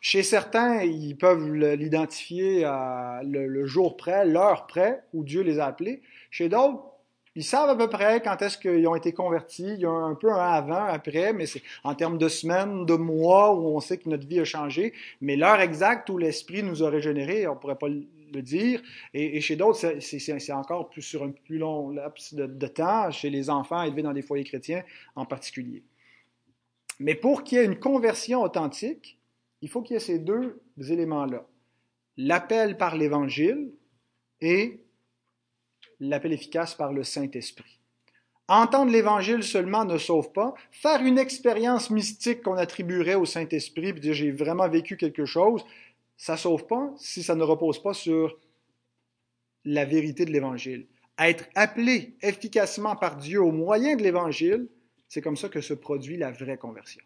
Chez 0.00 0.24
certains, 0.24 0.82
ils 0.82 1.16
peuvent 1.16 1.52
l'identifier 1.52 2.62
le, 2.62 3.46
le, 3.46 3.66
jour 3.66 3.96
près, 3.96 4.26
l'heure 4.26 4.66
près 4.66 5.04
où 5.12 5.22
Dieu 5.22 5.42
les 5.42 5.60
a 5.60 5.66
appelés. 5.66 6.02
Chez 6.30 6.48
d'autres, 6.48 6.97
ils 7.38 7.44
savent 7.44 7.70
à 7.70 7.76
peu 7.76 7.88
près 7.88 8.20
quand 8.20 8.42
est-ce 8.42 8.58
qu'ils 8.58 8.84
ont 8.88 8.96
été 8.96 9.12
convertis. 9.12 9.74
Il 9.74 9.82
y 9.82 9.86
a 9.86 9.90
un 9.90 10.16
peu 10.16 10.32
un 10.32 10.54
avant, 10.54 10.86
après, 10.86 11.32
mais 11.32 11.46
c'est 11.46 11.62
en 11.84 11.94
termes 11.94 12.18
de 12.18 12.28
semaines, 12.28 12.84
de 12.84 12.94
mois 12.94 13.54
où 13.54 13.76
on 13.76 13.78
sait 13.78 13.96
que 13.96 14.08
notre 14.08 14.26
vie 14.26 14.40
a 14.40 14.44
changé. 14.44 14.92
Mais 15.20 15.36
l'heure 15.36 15.60
exacte 15.60 16.10
où 16.10 16.18
l'Esprit 16.18 16.64
nous 16.64 16.82
a 16.82 16.90
régénérés, 16.90 17.46
on 17.46 17.54
ne 17.54 17.58
pourrait 17.60 17.78
pas 17.78 17.86
le 17.86 18.42
dire. 18.42 18.82
Et, 19.14 19.40
chez 19.40 19.54
d'autres, 19.54 20.00
c'est 20.00 20.52
encore 20.52 20.90
plus 20.90 21.02
sur 21.02 21.22
un 21.22 21.30
plus 21.30 21.58
long 21.58 21.90
laps 21.90 22.34
de, 22.34 22.66
temps, 22.66 23.12
chez 23.12 23.30
les 23.30 23.50
enfants 23.50 23.84
élevés 23.84 24.02
dans 24.02 24.12
des 24.12 24.22
foyers 24.22 24.42
chrétiens 24.42 24.82
en 25.14 25.24
particulier. 25.24 25.84
Mais 26.98 27.14
pour 27.14 27.44
qu'il 27.44 27.58
y 27.58 27.60
ait 27.60 27.66
une 27.66 27.78
conversion 27.78 28.42
authentique, 28.42 29.16
il 29.62 29.68
faut 29.68 29.82
qu'il 29.82 29.94
y 29.94 29.96
ait 29.96 30.00
ces 30.00 30.18
deux 30.18 30.60
éléments-là. 30.76 31.46
L'appel 32.16 32.76
par 32.76 32.96
l'Évangile 32.96 33.70
et 34.40 34.80
l'appel 36.00 36.32
efficace 36.32 36.74
par 36.74 36.92
le 36.92 37.04
Saint-Esprit. 37.04 37.78
Entendre 38.48 38.90
l'Évangile 38.90 39.42
seulement 39.42 39.84
ne 39.84 39.98
sauve 39.98 40.32
pas. 40.32 40.54
Faire 40.70 41.02
une 41.02 41.18
expérience 41.18 41.90
mystique 41.90 42.42
qu'on 42.42 42.56
attribuerait 42.56 43.14
au 43.14 43.26
Saint-Esprit, 43.26 43.92
puis 43.92 44.00
dire 44.00 44.14
j'ai 44.14 44.32
vraiment 44.32 44.68
vécu 44.68 44.96
quelque 44.96 45.26
chose, 45.26 45.64
ça 46.16 46.32
ne 46.32 46.38
sauve 46.38 46.66
pas 46.66 46.90
si 46.96 47.22
ça 47.22 47.34
ne 47.34 47.42
repose 47.42 47.82
pas 47.82 47.92
sur 47.92 48.38
la 49.64 49.84
vérité 49.84 50.24
de 50.24 50.32
l'Évangile. 50.32 50.86
Être 51.18 51.44
appelé 51.54 52.14
efficacement 52.22 52.96
par 52.96 53.16
Dieu 53.16 53.42
au 53.42 53.52
moyen 53.52 53.96
de 53.96 54.02
l'Évangile, 54.02 54.68
c'est 55.08 55.20
comme 55.20 55.36
ça 55.36 55.48
que 55.48 55.60
se 55.60 55.74
produit 55.74 56.16
la 56.16 56.30
vraie 56.30 56.58
conversion. 56.58 57.02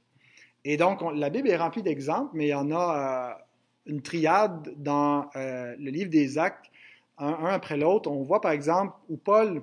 Et 0.65 0.77
donc, 0.77 1.01
la 1.15 1.31
Bible 1.31 1.49
est 1.49 1.57
remplie 1.57 1.83
d'exemples, 1.83 2.31
mais 2.35 2.47
il 2.47 2.51
y 2.51 2.55
en 2.55 2.71
a 2.71 3.37
euh, 3.37 3.43
une 3.87 4.03
triade 4.03 4.75
dans 4.77 5.29
euh, 5.35 5.75
le 5.79 5.91
livre 5.91 6.11
des 6.11 6.39
Actes, 6.39 6.71
un, 7.19 7.47
après 7.47 7.77
l'autre. 7.77 8.11
On 8.11 8.23
voit 8.23 8.41
par 8.41 8.53
exemple 8.53 8.95
où 9.09 9.17
Paul 9.17 9.63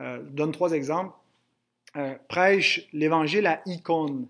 euh, 0.00 0.22
donne 0.22 0.52
trois 0.52 0.72
exemples, 0.72 1.14
prêche 2.28 2.88
l'Évangile 2.92 3.46
à 3.46 3.62
Icône. 3.66 4.26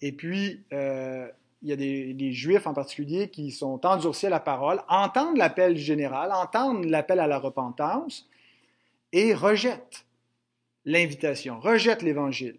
et 0.00 0.12
puis, 0.12 0.64
il 1.62 1.68
y 1.68 1.72
a 1.72 1.76
des, 1.76 2.32
Juifs 2.32 2.66
en 2.66 2.74
particulier 2.74 3.28
qui 3.28 3.50
sont 3.50 3.84
endurcis 3.84 4.26
à 4.26 4.30
la 4.30 4.40
parole, 4.40 4.80
entendent 4.88 5.36
l'appel 5.36 5.76
général, 5.76 6.30
entendent 6.32 6.84
l'appel 6.84 7.20
à 7.20 7.26
la 7.26 7.38
repentance 7.38 8.28
et 9.12 9.34
rejettent 9.34 10.06
l'invitation, 10.84 11.58
rejettent 11.60 12.02
l'Évangile. 12.02 12.58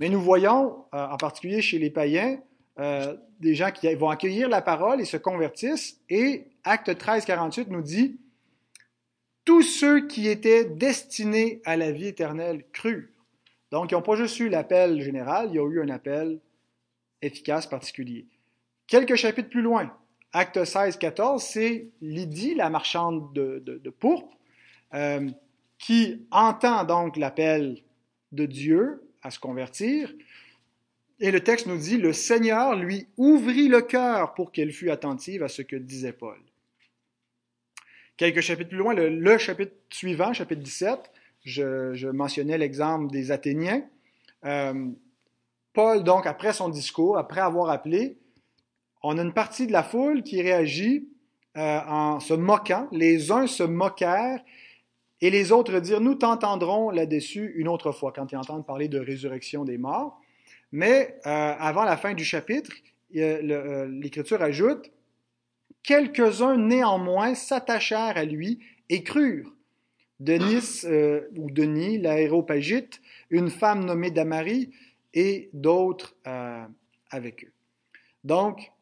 Mais 0.00 0.08
nous 0.08 0.20
voyons, 0.20 0.84
euh, 0.94 1.06
en 1.06 1.16
particulier 1.16 1.60
chez 1.60 1.78
les 1.78 1.90
païens, 1.90 2.38
euh, 2.78 3.16
des 3.40 3.54
gens 3.54 3.70
qui 3.70 3.92
vont 3.94 4.08
accueillir 4.08 4.48
la 4.48 4.62
parole 4.62 5.00
et 5.00 5.04
se 5.04 5.16
convertissent. 5.16 6.00
Et 6.08 6.46
Acte 6.64 6.96
13, 6.96 7.24
48 7.24 7.68
nous 7.68 7.82
dit, 7.82 8.20
tous 9.44 9.62
ceux 9.62 10.06
qui 10.06 10.28
étaient 10.28 10.64
destinés 10.64 11.60
à 11.64 11.76
la 11.76 11.90
vie 11.90 12.06
éternelle 12.06 12.64
crurent. 12.72 13.08
Donc, 13.72 13.90
ils 13.90 13.94
n'ont 13.94 14.02
pas 14.02 14.16
juste 14.16 14.38
eu 14.38 14.48
l'appel 14.48 15.00
général, 15.00 15.48
il 15.50 15.54
y 15.54 15.58
eu 15.58 15.82
un 15.82 15.88
appel 15.88 16.38
efficace 17.22 17.66
particulier. 17.66 18.26
Quelques 18.86 19.16
chapitres 19.16 19.48
plus 19.48 19.62
loin, 19.62 19.92
acte 20.32 20.64
16, 20.64 20.98
14, 20.98 21.42
c'est 21.42 21.88
Lydie, 22.00 22.54
la 22.54 22.70
marchande 22.70 23.32
de, 23.32 23.90
pourpre, 23.98 24.36
euh, 24.94 25.28
qui 25.78 26.26
entend 26.30 26.84
donc 26.84 27.16
l'appel 27.16 27.82
de 28.30 28.46
Dieu 28.46 29.02
à 29.22 29.30
se 29.30 29.38
convertir. 29.38 30.12
Et 31.18 31.30
le 31.30 31.40
texte 31.40 31.66
nous 31.66 31.78
dit, 31.78 31.96
le 31.96 32.12
Seigneur 32.12 32.76
lui 32.76 33.06
ouvrit 33.16 33.68
le 33.68 33.80
cœur 33.80 34.34
pour 34.34 34.52
qu'elle 34.52 34.72
fût 34.72 34.90
attentive 34.90 35.42
à 35.42 35.48
ce 35.48 35.62
que 35.62 35.76
disait 35.76 36.12
Paul. 36.12 36.38
Quelques 38.16 38.40
chapitres 38.40 38.68
plus 38.68 38.78
loin, 38.78 38.94
le, 38.94 39.38
chapitre 39.38 39.72
suivant, 39.90 40.32
chapitre 40.32 40.62
17, 40.62 41.10
je, 41.44 42.10
mentionnais 42.10 42.58
l'exemple 42.58 43.10
des 43.10 43.32
Athéniens. 43.32 43.82
Euh, 44.44 44.88
Paul, 45.72 46.04
donc, 46.04 46.26
après 46.26 46.52
son 46.52 46.68
discours, 46.68 47.16
après 47.16 47.40
avoir 47.40 47.70
appelé, 47.70 48.18
on 49.02 49.18
a 49.18 49.22
une 49.22 49.32
partie 49.32 49.66
de 49.66 49.72
la 49.72 49.82
foule 49.82 50.22
qui 50.22 50.42
réagit 50.42 51.08
euh, 51.56 51.80
en 51.88 52.20
se 52.20 52.34
moquant. 52.34 52.88
Les 52.92 53.32
uns 53.32 53.46
se 53.46 53.62
moquèrent 53.62 54.42
et 55.20 55.30
les 55.30 55.52
autres 55.52 55.78
dirent, 55.80 56.00
nous 56.00 56.14
t'entendrons 56.14 56.90
là-dessus 56.90 57.52
une 57.56 57.68
autre 57.68 57.92
fois, 57.92 58.12
quand 58.12 58.30
ils 58.32 58.36
entendent 58.36 58.66
parler 58.66 58.88
de 58.88 58.98
résurrection 58.98 59.64
des 59.64 59.78
morts. 59.78 60.20
Mais 60.72 61.18
euh, 61.26 61.54
avant 61.58 61.84
la 61.84 61.96
fin 61.96 62.14
du 62.14 62.24
chapitre, 62.24 62.70
l'Écriture 63.12 64.42
ajoute, 64.42 64.90
quelques-uns 65.82 66.56
néanmoins 66.56 67.34
s'attachèrent 67.34 68.16
à 68.16 68.24
lui 68.24 68.60
et 68.88 69.02
crurent. 69.02 69.54
Denis 70.20 70.84
ou 71.36 71.50
Denis, 71.50 71.98
l'aéropagite, 71.98 73.00
une 73.30 73.50
femme 73.50 73.84
nommée 73.84 74.12
Damari, 74.12 74.70
et 75.14 75.50
d'autres 75.52 76.14
euh, 76.26 76.64
avec 77.10 77.44
eux. 77.44 77.52
Donc, 78.24 78.72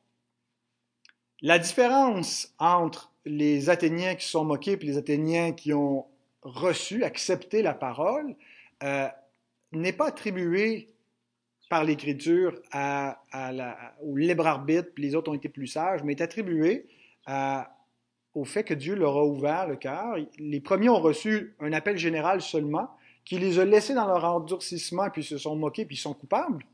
la 1.42 1.58
différence 1.58 2.54
entre 2.58 3.12
les 3.24 3.70
Athéniens 3.70 4.14
qui 4.14 4.28
sont 4.28 4.44
moqués 4.44 4.72
et 4.72 4.76
les 4.76 4.98
Athéniens 4.98 5.52
qui 5.52 5.72
ont 5.72 6.06
reçu, 6.42 7.04
accepté 7.04 7.62
la 7.62 7.74
parole, 7.74 8.36
euh, 8.82 9.08
n'est 9.72 9.92
pas 9.92 10.08
attribuée 10.08 10.89
par 11.70 11.84
l'Écriture 11.84 12.60
à, 12.72 13.22
au 14.02 14.16
libre 14.16 14.46
arbitre, 14.46 14.88
puis 14.92 15.04
les 15.04 15.14
autres 15.14 15.30
ont 15.30 15.34
été 15.34 15.48
plus 15.48 15.68
sages, 15.68 16.02
mais 16.02 16.12
est 16.12 16.20
attribuée 16.20 16.86
au 18.34 18.44
fait 18.44 18.64
que 18.64 18.74
Dieu 18.74 18.96
leur 18.96 19.16
a 19.16 19.24
ouvert 19.24 19.68
le 19.68 19.76
cœur. 19.76 20.16
Les 20.38 20.60
premiers 20.60 20.88
ont 20.88 20.98
reçu 20.98 21.54
un 21.60 21.72
appel 21.72 21.96
général 21.96 22.42
seulement, 22.42 22.90
qui 23.24 23.38
les 23.38 23.60
a 23.60 23.64
laissés 23.64 23.94
dans 23.94 24.06
leur 24.06 24.24
endurcissement, 24.24 25.10
puis 25.10 25.22
se 25.22 25.38
sont 25.38 25.54
moqués, 25.54 25.84
puis 25.84 25.96
sont 25.96 26.12
coupables. 26.12 26.64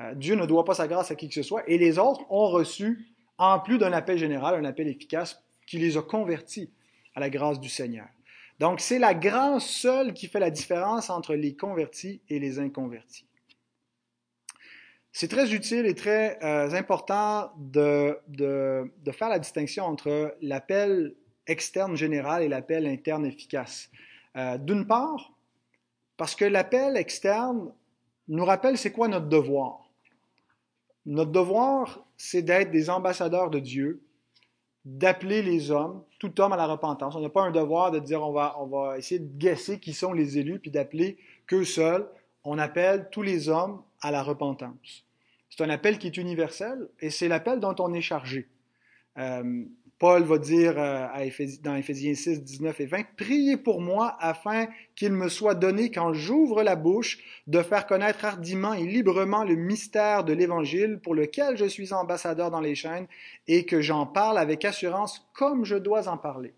Euh, 0.00 0.14
Dieu 0.14 0.34
ne 0.34 0.46
doit 0.46 0.64
pas 0.64 0.74
sa 0.74 0.88
grâce 0.88 1.12
à 1.12 1.14
qui 1.14 1.28
que 1.28 1.34
ce 1.34 1.42
soit. 1.42 1.62
Et 1.68 1.78
les 1.78 1.98
autres 1.98 2.24
ont 2.28 2.48
reçu, 2.48 3.06
en 3.38 3.60
plus 3.60 3.78
d'un 3.78 3.92
appel 3.92 4.18
général, 4.18 4.56
un 4.56 4.64
appel 4.64 4.88
efficace 4.88 5.40
qui 5.66 5.78
les 5.78 5.96
a 5.96 6.02
convertis 6.02 6.70
à 7.14 7.20
la 7.20 7.30
grâce 7.30 7.60
du 7.60 7.68
Seigneur. 7.68 8.08
Donc, 8.58 8.80
c'est 8.80 8.98
la 8.98 9.14
grâce 9.14 9.66
seule 9.66 10.12
qui 10.12 10.26
fait 10.26 10.40
la 10.40 10.50
différence 10.50 11.08
entre 11.10 11.34
les 11.34 11.54
convertis 11.54 12.20
et 12.28 12.40
les 12.40 12.58
inconvertis. 12.58 13.26
C'est 15.12 15.28
très 15.28 15.52
utile 15.52 15.84
et 15.84 15.94
très 15.94 16.42
euh, 16.42 16.72
important 16.72 17.52
de, 17.58 18.18
de, 18.28 19.12
faire 19.12 19.28
la 19.28 19.38
distinction 19.38 19.84
entre 19.84 20.34
l'appel 20.40 21.14
externe 21.46 21.96
général 21.96 22.42
et 22.42 22.48
l'appel 22.48 22.86
interne 22.86 23.26
efficace. 23.26 23.90
Euh, 24.36 24.56
D'une 24.56 24.86
part, 24.86 25.32
parce 26.16 26.34
que 26.34 26.46
l'appel 26.46 26.96
externe 26.96 27.72
nous 28.28 28.44
rappelle 28.44 28.78
c'est 28.78 28.92
quoi 28.92 29.06
notre 29.06 29.26
devoir. 29.26 29.90
Notre 31.04 31.30
devoir, 31.30 32.06
c'est 32.16 32.42
d'être 32.42 32.70
des 32.70 32.88
ambassadeurs 32.88 33.50
de 33.50 33.58
Dieu, 33.58 34.02
d'appeler 34.86 35.42
les 35.42 35.70
hommes, 35.70 36.02
tout 36.20 36.40
homme 36.40 36.52
à 36.54 36.56
la 36.56 36.66
repentance. 36.66 37.16
On 37.16 37.20
n'a 37.20 37.28
pas 37.28 37.42
un 37.42 37.50
devoir 37.50 37.90
de 37.90 37.98
dire 37.98 38.22
on 38.22 38.32
va, 38.32 38.56
on 38.58 38.66
va 38.66 38.96
essayer 38.96 39.18
de 39.18 39.38
guesser 39.38 39.78
qui 39.78 39.92
sont 39.92 40.14
les 40.14 40.38
élus, 40.38 40.58
puis 40.58 40.70
d'appeler 40.70 41.18
qu'eux 41.46 41.64
seuls. 41.64 42.08
On 42.44 42.58
appelle 42.58 43.08
tous 43.10 43.22
les 43.22 43.50
hommes 43.50 43.82
à 44.02 44.10
la 44.10 44.22
repentance. 44.22 45.06
C'est 45.48 45.62
un 45.62 45.70
appel 45.70 45.98
qui 45.98 46.06
est 46.06 46.16
universel 46.16 46.88
et 47.00 47.10
c'est 47.10 47.28
l'appel 47.28 47.60
dont 47.60 47.74
on 47.78 47.92
est 47.94 48.02
chargé. 48.02 48.48
Euh, 49.18 49.64
Paul 50.02 50.24
va 50.24 50.38
dire 50.38 50.74
euh, 50.78 51.06
dans 51.62 51.76
Éphésiens 51.76 52.14
6, 52.14 52.42
19 52.42 52.80
et 52.80 52.86
20, 52.86 53.04
Priez 53.16 53.56
pour 53.56 53.80
moi 53.80 54.16
afin 54.18 54.66
qu'il 54.96 55.12
me 55.12 55.28
soit 55.28 55.54
donné, 55.54 55.92
quand 55.92 56.12
j'ouvre 56.12 56.64
la 56.64 56.74
bouche, 56.74 57.20
de 57.46 57.62
faire 57.62 57.86
connaître 57.86 58.24
hardiment 58.24 58.72
et 58.72 58.84
librement 58.84 59.44
le 59.44 59.54
mystère 59.54 60.24
de 60.24 60.32
l'Évangile 60.32 60.98
pour 60.98 61.14
lequel 61.14 61.56
je 61.56 61.66
suis 61.66 61.92
ambassadeur 61.92 62.50
dans 62.50 62.60
les 62.60 62.74
chaînes 62.74 63.06
et 63.46 63.64
que 63.64 63.80
j'en 63.80 64.06
parle 64.06 64.38
avec 64.38 64.64
assurance 64.64 65.30
comme 65.34 65.64
je 65.64 65.76
dois 65.76 66.08
en 66.08 66.18
parler. 66.18 66.52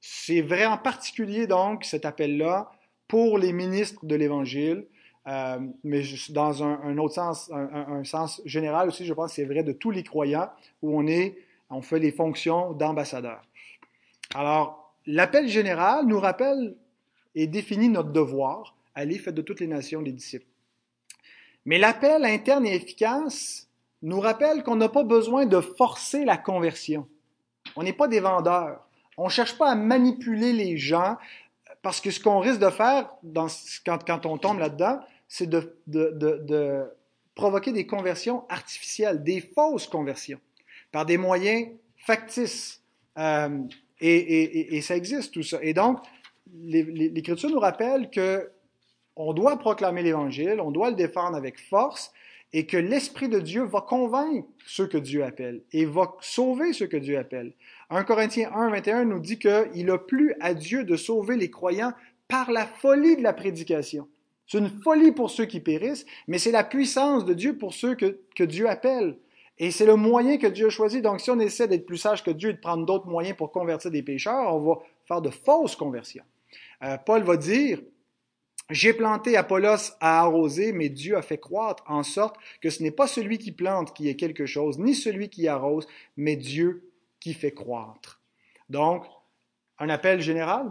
C'est 0.00 0.40
vrai 0.40 0.64
en 0.64 0.78
particulier 0.78 1.46
donc 1.46 1.84
cet 1.84 2.06
appel-là 2.06 2.70
pour 3.08 3.36
les 3.36 3.52
ministres 3.52 4.06
de 4.06 4.14
l'Évangile, 4.14 4.86
euh, 5.26 5.58
mais 5.84 6.02
dans 6.30 6.62
un, 6.62 6.98
autre 6.98 7.14
sens, 7.14 7.50
un, 7.52 8.04
sens 8.04 8.40
général 8.44 8.88
aussi, 8.88 9.04
je 9.04 9.12
pense 9.12 9.30
que 9.30 9.36
c'est 9.36 9.44
vrai 9.44 9.62
de 9.62 9.72
tous 9.72 9.90
les 9.90 10.02
croyants 10.02 10.50
où 10.82 10.98
on 10.98 11.06
est 11.06 11.36
on 11.70 11.82
fait 11.82 12.00
les 12.00 12.10
fonctions 12.10 12.72
d'ambassadeur. 12.72 13.42
Alors, 14.34 14.92
l'appel 15.06 15.46
général 15.46 16.04
nous 16.06 16.18
rappelle 16.18 16.74
et 17.36 17.46
définit 17.46 17.88
notre 17.88 18.10
devoir, 18.10 18.74
Allez, 18.94 19.18
faites 19.18 19.34
de 19.34 19.42
toutes 19.42 19.60
les 19.60 19.68
nations 19.68 20.02
des 20.02 20.12
disciples. 20.12 20.46
Mais 21.64 21.78
l'appel 21.78 22.24
interne 22.24 22.66
et 22.66 22.74
efficace 22.74 23.68
nous 24.02 24.20
rappelle 24.20 24.62
qu'on 24.62 24.76
n'a 24.76 24.88
pas 24.88 25.04
besoin 25.04 25.46
de 25.46 25.60
forcer 25.60 26.24
la 26.24 26.36
conversion. 26.36 27.06
On 27.76 27.82
n'est 27.82 27.92
pas 27.92 28.08
des 28.08 28.20
vendeurs. 28.20 28.84
On 29.16 29.26
ne 29.26 29.30
cherche 29.30 29.56
pas 29.56 29.70
à 29.70 29.74
manipuler 29.74 30.52
les 30.52 30.76
gens 30.76 31.18
parce 31.82 32.00
que 32.00 32.10
ce 32.10 32.20
qu'on 32.20 32.40
risque 32.40 32.60
de 32.60 32.70
faire 32.70 33.10
quand, 33.84 34.26
on 34.26 34.38
tombe 34.38 34.58
là-dedans, 34.58 35.00
c'est 35.28 35.48
de, 35.48 36.84
provoquer 37.34 37.72
des 37.72 37.86
conversions 37.86 38.44
artificielles, 38.48 39.22
des 39.22 39.40
fausses 39.40 39.86
conversions, 39.86 40.40
par 40.92 41.06
des 41.06 41.16
moyens 41.16 41.68
factices. 41.96 42.82
Euh, 43.18 43.60
et, 44.00 44.80
ça 44.82 44.96
existe 44.96 45.32
tout 45.32 45.42
ça. 45.42 45.58
Et 45.62 45.72
donc, 45.72 45.98
l'Écriture 46.52 47.50
nous 47.50 47.60
rappelle 47.60 48.10
que 48.10 48.50
on 49.16 49.32
doit 49.32 49.58
proclamer 49.58 50.02
l'Évangile, 50.02 50.60
on 50.60 50.70
doit 50.70 50.90
le 50.90 50.96
défendre 50.96 51.36
avec 51.36 51.60
force, 51.60 52.12
et 52.52 52.66
que 52.66 52.76
l'Esprit 52.76 53.28
de 53.28 53.38
Dieu 53.38 53.62
va 53.64 53.80
convaincre 53.80 54.48
ceux 54.66 54.86
que 54.86 54.98
Dieu 54.98 55.24
appelle 55.24 55.62
et 55.72 55.84
va 55.84 56.16
sauver 56.20 56.72
ceux 56.72 56.86
que 56.86 56.96
Dieu 56.96 57.18
appelle. 57.18 57.52
1 57.90 58.04
Corinthiens 58.04 58.50
1, 58.54 58.70
21 58.70 59.04
nous 59.04 59.18
dit 59.18 59.38
qu'il 59.38 59.90
a 59.90 59.98
plu 59.98 60.34
à 60.38 60.54
Dieu 60.54 60.84
de 60.84 60.96
sauver 60.96 61.36
les 61.36 61.50
croyants 61.50 61.92
par 62.28 62.52
la 62.52 62.64
folie 62.64 63.16
de 63.16 63.22
la 63.22 63.32
prédication. 63.32 64.08
C'est 64.46 64.58
une 64.58 64.70
folie 64.82 65.10
pour 65.10 65.30
ceux 65.30 65.44
qui 65.44 65.58
périssent, 65.58 66.06
mais 66.28 66.38
c'est 66.38 66.52
la 66.52 66.62
puissance 66.62 67.24
de 67.24 67.34
Dieu 67.34 67.58
pour 67.58 67.74
ceux 67.74 67.96
que, 67.96 68.44
Dieu 68.44 68.68
appelle. 68.68 69.16
Et 69.58 69.72
c'est 69.72 69.86
le 69.86 69.96
moyen 69.96 70.38
que 70.38 70.46
Dieu 70.46 70.68
a 70.68 70.70
choisi. 70.70 71.02
Donc, 71.02 71.20
si 71.20 71.30
on 71.30 71.38
essaie 71.40 71.68
d'être 71.68 71.84
plus 71.84 71.98
sage 71.98 72.22
que 72.22 72.30
Dieu 72.30 72.50
et 72.50 72.52
de 72.54 72.58
prendre 72.58 72.86
d'autres 72.86 73.08
moyens 73.08 73.36
pour 73.36 73.50
convertir 73.50 73.90
des 73.90 74.02
pécheurs, 74.02 74.54
on 74.54 74.60
va 74.60 74.78
faire 75.06 75.20
de 75.20 75.30
fausses 75.30 75.76
conversions. 75.76 76.24
Euh, 76.82 76.96
Paul 77.04 77.22
va 77.24 77.36
dire, 77.36 77.80
j'ai 78.70 78.92
planté, 78.92 79.36
Apollos 79.36 79.92
a 80.00 80.20
arrosé, 80.20 80.72
mais 80.72 80.88
Dieu 80.88 81.16
a 81.16 81.22
fait 81.22 81.38
croître 81.38 81.82
en 81.88 82.04
sorte 82.04 82.36
que 82.60 82.70
ce 82.70 82.82
n'est 82.82 82.92
pas 82.92 83.08
celui 83.08 83.38
qui 83.38 83.52
plante 83.52 83.94
qui 83.94 84.08
est 84.08 84.16
quelque 84.16 84.46
chose, 84.46 84.78
ni 84.78 84.94
celui 84.94 85.28
qui 85.28 85.48
arrose, 85.48 85.86
mais 86.16 86.36
Dieu 86.36 86.89
qui 87.20 87.34
fait 87.34 87.52
croître. 87.52 88.20
Donc, 88.68 89.04
un 89.78 89.88
appel 89.88 90.20
général, 90.20 90.68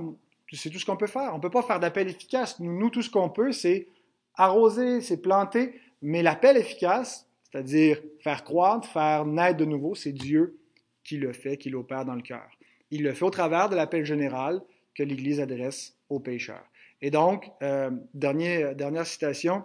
c'est 0.52 0.70
tout 0.70 0.80
ce 0.80 0.86
qu'on 0.86 0.98
peut 0.98 1.08
faire. 1.08 1.32
On 1.34 1.38
ne 1.38 1.42
peut 1.42 1.50
pas 1.50 1.62
faire 1.62 1.80
d'appel 1.80 2.10
efficace. 2.10 2.60
Nous, 2.60 2.90
tout 2.90 3.02
ce 3.02 3.10
qu'on 3.10 3.30
peut, 3.30 3.52
c'est 3.52 3.88
arroser, 4.36 5.02
c'est 5.02 5.22
planter, 5.22 5.80
mais 6.02 6.24
l'appel 6.24 6.58
efficace, 6.58 7.28
c'est-à-dire 7.44 8.00
faire 8.20 8.44
croître, 8.44 8.88
faire 8.88 9.26
naître 9.26 9.58
de 9.58 9.66
nouveau, 9.66 9.96
c'est 9.96 10.12
Dieu 10.12 10.60
qui 11.04 11.18
le 11.18 11.34
fait, 11.34 11.58
qui 11.58 11.70
l'opère 11.70 12.06
dans 12.06 12.16
le 12.16 12.22
cœur. 12.22 12.48
Il 12.92 13.04
le 13.04 13.14
fait 13.14 13.26
au 13.26 13.30
travers 13.30 13.70
de 13.70 13.76
l'appel 13.76 14.06
général 14.06 14.62
que 14.96 15.04
l'Église 15.04 15.40
adresse 15.40 15.96
aux 16.10 16.20
pécheurs. 16.20 16.66
Et 17.02 17.12
donc, 17.12 17.50
euh, 17.62 17.92
dernière 18.14 19.06
citation, 19.06 19.64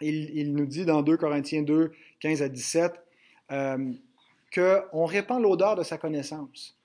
il, 0.00 0.54
nous 0.54 0.66
dit 0.66 0.84
dans 0.84 1.02
2 1.02 1.16
Corinthiens 1.16 1.62
2, 1.62 1.92
15 2.20 2.42
à 2.42 2.48
17, 2.48 2.92
euh, 3.50 3.92
qu'on 4.54 5.04
répand 5.04 5.42
l'odeur 5.42 5.76
de 5.76 5.82
sa 5.82 5.98
connaissance 5.98 6.76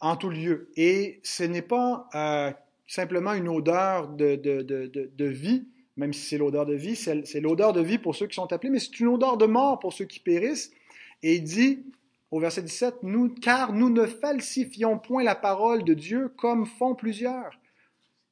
en 0.00 0.16
tout 0.16 0.30
lieu. 0.30 0.70
Et 0.76 1.20
ce 1.22 1.44
n'est 1.44 1.62
pas 1.62 2.08
euh, 2.14 2.52
simplement 2.86 3.34
une 3.34 3.48
odeur 3.48 4.08
de, 4.08 4.36
de, 4.36 4.62
de, 4.62 5.10
de 5.14 5.24
vie, 5.24 5.66
même 5.96 6.12
si 6.12 6.22
c'est 6.22 6.38
l'odeur 6.38 6.66
de 6.66 6.74
vie, 6.74 6.96
c'est 6.96 7.40
l'odeur 7.40 7.72
de 7.72 7.80
vie 7.80 7.98
pour 7.98 8.16
ceux 8.16 8.26
qui 8.26 8.34
sont 8.34 8.50
appelés, 8.52 8.70
mais 8.70 8.78
c'est 8.78 9.00
une 9.00 9.08
odeur 9.08 9.36
de 9.36 9.46
mort 9.46 9.78
pour 9.78 9.92
ceux 9.92 10.06
qui 10.06 10.20
périssent. 10.20 10.72
Et 11.22 11.36
il 11.36 11.42
dit 11.42 11.84
au 12.30 12.38
verset 12.38 12.62
17, 12.62 13.02
nous, 13.02 13.28
car 13.28 13.72
nous 13.72 13.90
ne 13.90 14.06
falsifions 14.06 14.98
point 14.98 15.24
la 15.24 15.34
parole 15.34 15.84
de 15.84 15.94
Dieu 15.94 16.28
comme 16.36 16.64
font 16.64 16.94
plusieurs. 16.94 17.50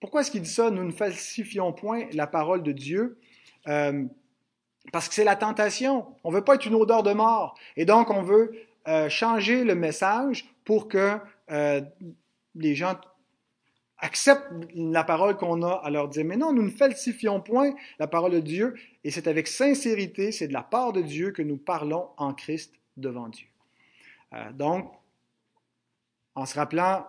Pourquoi 0.01 0.21
est-ce 0.21 0.31
qu'il 0.31 0.43
dit 0.43 0.51
ça? 0.51 0.71
Nous 0.71 0.85
ne 0.85 0.93
falsifions 0.93 1.73
point 1.73 2.05
la 2.13 2.29
parole 2.29 2.63
de 2.63 2.71
Dieu. 2.71 3.19
Euh, 3.67 4.05
parce 4.93 5.09
que 5.09 5.15
c'est 5.15 5.25
la 5.25 5.37
tentation. 5.37 6.07
On 6.25 6.31
veut 6.31 6.45
pas 6.45 6.55
être 6.55 6.67
une 6.67 6.75
odeur 6.75 7.03
de 7.03 7.13
mort. 7.13 7.55
Et 7.77 7.85
donc, 7.85 8.11
on 8.11 8.23
veut 8.23 8.53
euh, 8.87 9.09
changer 9.09 9.65
le 9.65 9.75
message 9.75 10.47
pour 10.65 10.89
que 10.89 11.19
euh, 11.51 11.81
les 12.55 12.75
gens 12.75 12.99
acceptent 13.99 14.53
la 14.75 15.03
parole 15.05 15.37
qu'on 15.37 15.63
a 15.63 15.73
à 15.73 15.91
leur 15.91 16.09
dire. 16.09 16.25
Mais 16.25 16.37
non, 16.37 16.53
nous 16.53 16.63
ne 16.63 16.71
falsifions 16.71 17.41
point 17.41 17.75
la 17.99 18.07
parole 18.07 18.33
de 18.33 18.41
Dieu. 18.41 18.75
Et 19.05 19.11
c'est 19.11 19.27
avec 19.27 19.49
sincérité, 19.49 20.33
c'est 20.33 20.49
de 20.49 20.53
la 20.53 20.63
part 20.63 20.93
de 20.93 21.03
Dieu 21.03 21.33
que 21.33 21.43
nous 21.43 21.57
parlons 21.57 22.09
en 22.17 22.33
Christ 22.35 22.75
devant 22.97 23.29
Dieu. 23.29 23.47
donc, 24.53 24.93
en 26.35 26.47
se 26.47 26.55
rappelant 26.55 27.07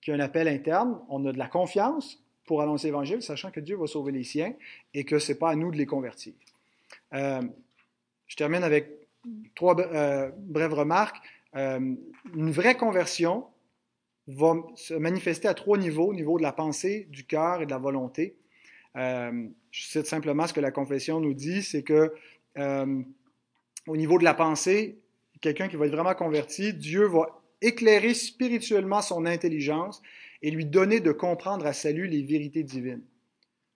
qu'il 0.00 0.14
y 0.14 0.16
a 0.16 0.20
un 0.20 0.24
appel 0.24 0.48
interne, 0.48 0.98
on 1.08 1.24
a 1.26 1.32
de 1.32 1.38
la 1.38 1.48
confiance, 1.48 2.22
pour 2.50 2.62
annoncer 2.62 2.88
l'Évangile, 2.88 3.22
sachant 3.22 3.52
que 3.52 3.60
Dieu 3.60 3.76
va 3.76 3.86
sauver 3.86 4.10
les 4.10 4.24
siens 4.24 4.54
et 4.92 5.04
que 5.04 5.20
ce 5.20 5.30
n'est 5.30 5.38
pas 5.38 5.50
à 5.50 5.54
nous 5.54 5.70
de 5.70 5.76
les 5.76 5.86
convertir. 5.86 6.32
Euh, 7.14 7.42
je 8.26 8.36
termine 8.36 8.62
avec 8.62 9.08
trois 9.54 9.78
euh, 9.78 10.30
brèves 10.36 10.74
remarques. 10.74 11.16
Euh, 11.56 11.94
une 12.34 12.50
vraie 12.50 12.76
conversion 12.76 13.46
va 14.28 14.54
se 14.76 14.94
manifester 14.94 15.48
à 15.48 15.54
trois 15.54 15.78
niveaux, 15.78 16.08
au 16.08 16.14
niveau 16.14 16.38
de 16.38 16.42
la 16.42 16.52
pensée, 16.52 17.06
du 17.10 17.24
cœur 17.24 17.62
et 17.62 17.66
de 17.66 17.70
la 17.70 17.78
volonté. 17.78 18.36
je 18.94 19.50
cite 19.72 20.06
simplement 20.06 20.46
ce 20.46 20.52
que 20.52 20.60
la 20.60 20.70
confession 20.70 21.20
nous 21.20 21.34
dit, 21.34 21.62
c'est 21.62 21.82
que 21.82 22.14
au 23.86 23.96
niveau 23.96 24.18
de 24.18 24.24
la 24.24 24.34
pensée, 24.34 25.00
quelqu'un 25.40 25.66
qui 25.66 25.76
va 25.76 25.86
être 25.86 25.92
vraiment 25.92 26.14
converti, 26.14 26.72
Dieu 26.74 27.06
va 27.06 27.42
éclairer 27.60 28.14
spirituellement 28.14 29.02
son 29.02 29.26
intelligence 29.26 30.00
et 30.42 30.50
lui 30.50 30.64
donner 30.64 31.00
de 31.00 31.12
comprendre 31.12 31.66
à 31.66 31.72
salut 31.72 32.06
les 32.06 32.22
vérités 32.22 32.62
divines. 32.62 33.02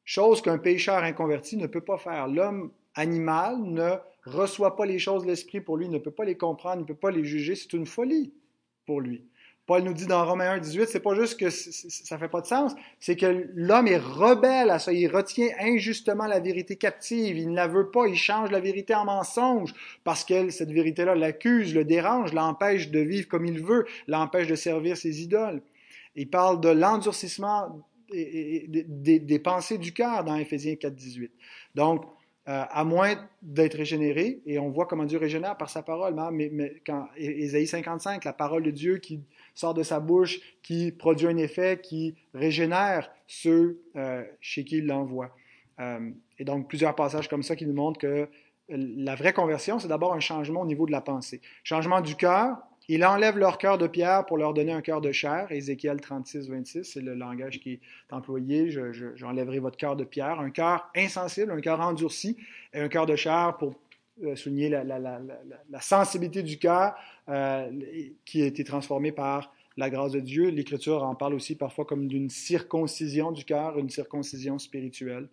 Chose 0.05 0.43
qu'un 0.43 0.59
pécheur 0.59 1.03
inconverti 1.03 1.57
ne 1.57 1.67
peut 1.67 1.81
pas 1.81 1.99
faire. 1.99 2.29
L'homme 2.29 2.71
animal 2.95 3.61
ne 3.63 3.95
reçoit 4.25 4.77
pas 4.77 4.87
les 4.87 4.99
choses 4.99 5.25
de 5.25 5.29
l'esprit 5.29 5.61
pour 5.61 5.77
lui, 5.77 5.89
ne 5.89 5.99
peut 5.99 6.11
pas 6.11 6.25
les 6.25 6.37
comprendre, 6.37 6.81
ne 6.81 6.87
peut 6.87 6.95
pas 6.95 7.11
les 7.11 7.25
juger. 7.25 7.55
C'est 7.55 7.73
une 7.73 7.87
folie 7.87 8.33
pour 8.87 9.01
lui. 9.01 9.25
Paul 9.67 9.83
nous 9.83 9.95
dit 9.95 10.07
dans 10.07 10.27
Romains 10.27 10.51
1, 10.53 10.59
18, 10.59 10.89
c'est 10.89 11.01
pas 11.01 11.15
juste 11.15 11.41
que 11.41 11.49
ça 11.49 12.19
fait 12.19 12.29
pas 12.29 12.43
de 12.43 12.47
sens, 12.47 12.75
c'est 13.01 13.17
que 13.17 13.47
l'homme 13.55 13.87
est 13.87 13.97
rebelle 13.97 14.69
à 14.69 14.79
ça, 14.79 14.93
il 14.93 15.09
retient 15.09 15.49
injustement 15.59 16.27
la 16.27 16.39
vérité 16.39 16.77
captive, 16.77 17.39
il 17.39 17.51
ne 17.51 17.57
la 17.57 17.67
veut 17.67 17.91
pas, 17.91 18.07
il 18.07 18.15
change 18.15 18.51
la 18.51 18.61
vérité 18.61 18.95
en 18.95 19.07
mensonge 19.07 19.73
parce 20.05 20.23
que 20.23 20.51
cette 20.51 20.71
vérité-là 20.71 21.15
l'accuse, 21.15 21.75
le 21.75 21.87
dérange, 21.87 22.35
l'empêche 22.35 22.91
de 22.91 23.01
vivre 23.01 23.27
comme 23.27 23.47
il 23.47 23.63
veut, 23.63 23.87
l'empêche 24.07 24.49
de 24.49 24.55
servir 24.55 24.99
ses 24.99 25.23
idoles. 25.23 25.63
Il 26.15 26.29
parle 26.29 26.61
de 26.61 26.69
l'endurcissement 26.69 27.81
des, 28.13 29.41
pensées 29.43 29.79
du 29.79 29.93
cœur 29.93 30.25
dans 30.25 30.37
Éphésiens 30.37 30.77
4, 30.77 30.95
18. 30.95 31.33
Donc, 31.75 32.05
euh, 32.47 32.63
à 32.71 32.85
moins 32.85 33.15
d'être 33.41 33.75
régénéré, 33.75 34.43
et 34.45 34.59
on 34.59 34.69
voit 34.69 34.85
comment 34.85 35.05
Dieu 35.05 35.19
régénère 35.19 35.57
par 35.57 35.71
sa 35.71 35.83
parole, 35.83 36.15
mais, 36.31 36.51
mais 36.53 36.83
quand 36.87 37.09
Ésaïe 37.17 37.67
55, 37.67 38.23
la 38.25 38.35
parole 38.35 38.63
de 38.63 38.71
Dieu 38.71 38.99
qui 38.99 39.23
sort 39.55 39.73
de 39.73 39.83
sa 39.83 39.99
bouche, 39.99 40.41
qui 40.63 40.93
produit 40.93 41.27
un 41.27 41.39
effet, 41.39 41.81
qui 41.83 42.17
régénère 42.35 43.11
ceux 43.27 43.81
euh, 43.97 44.25
chez 44.41 44.65
qui 44.65 44.79
il 44.79 44.87
l'envoie. 44.87 45.35
Euh, 45.81 46.11
et 46.39 46.45
donc, 46.45 46.69
plusieurs 46.69 46.95
passages 46.95 47.29
comme 47.29 47.43
ça 47.43 47.57
qui 47.57 47.67
nous 47.67 47.73
montrent 47.73 47.99
que 47.99 48.29
la 48.69 49.15
vraie 49.15 49.33
conversion, 49.33 49.79
c'est 49.79 49.89
d'abord 49.89 50.13
un 50.13 50.21
changement 50.21 50.61
au 50.61 50.67
niveau 50.67 50.85
de 50.85 50.93
la 50.93 51.01
pensée. 51.01 51.41
Changement 51.63 52.01
du 52.01 52.15
cœur, 52.15 52.59
il 52.89 53.05
enlève 53.05 53.39
leur 53.39 53.59
cœur 53.59 53.79
de 53.79 53.87
pierre 53.87 54.27
pour 54.27 54.37
leur 54.37 54.53
donner 54.53 54.73
un 54.73 54.83
cœur 54.83 55.01
de 55.01 55.11
chair. 55.11 55.51
Ézéchiel 55.51 56.01
36, 56.01 56.49
26, 56.49 56.85
c'est 56.85 57.01
le 57.01 57.15
langage 57.15 57.61
qui 57.61 57.73
est 57.75 57.81
employé. 58.11 58.71
J'enlèverai 59.15 59.59
votre 59.59 59.77
cœur 59.77 59.97
de 59.97 60.05
pierre. 60.05 60.41
Un 60.41 60.51
cœur 60.51 60.91
insensible, 60.95 61.53
un 61.53 61.61
cœur 61.61 61.81
endurci, 61.81 62.37
et 62.75 62.81
un 62.81 62.89
cœur 62.89 63.07
de 63.07 63.17
chair 63.17 63.57
pour 63.59 63.75
euh, 64.23 64.37
souligner 64.37 64.69
la, 64.69 65.81
sensibilité 65.81 66.43
du 66.43 66.59
cœur 66.59 66.95
euh, 67.29 67.71
qui 68.25 68.43
a 68.43 68.47
été 68.47 68.65
transformé 68.65 69.13
par 69.13 69.53
la 69.79 69.89
grâce 69.89 70.13
de 70.13 70.21
Dieu. 70.21 70.51
L'Écriture 70.51 71.03
en 71.03 71.15
parle 71.15 71.35
aussi 71.35 71.57
parfois 71.57 71.87
comme 71.87 72.07
d'une 72.07 72.29
circoncision 72.29 73.33
du 73.33 73.45
cœur, 73.45 73.79
une 73.79 73.91
circoncision 73.91 74.59
spirituelle. 74.59 75.29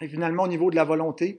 Et 0.00 0.08
finalement, 0.08 0.42
au 0.42 0.48
niveau 0.48 0.70
de 0.70 0.76
la 0.76 0.84
volonté, 0.84 1.38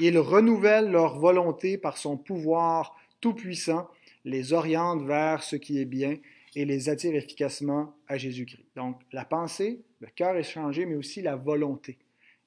il 0.00 0.18
renouvelle 0.18 0.90
leur 0.90 1.18
volonté 1.18 1.76
par 1.76 1.98
son 1.98 2.16
pouvoir 2.16 2.96
tout-puissant 3.20 3.88
les 4.24 4.52
oriente 4.52 5.02
vers 5.02 5.42
ce 5.42 5.56
qui 5.56 5.80
est 5.80 5.84
bien 5.84 6.16
et 6.54 6.64
les 6.64 6.88
attire 6.88 7.14
efficacement 7.14 7.94
à 8.08 8.18
Jésus-Christ. 8.18 8.66
Donc, 8.76 9.00
la 9.12 9.24
pensée, 9.24 9.80
le 10.00 10.08
cœur 10.08 10.36
est 10.36 10.42
changé, 10.42 10.86
mais 10.86 10.94
aussi 10.94 11.22
la 11.22 11.36
volonté. 11.36 11.98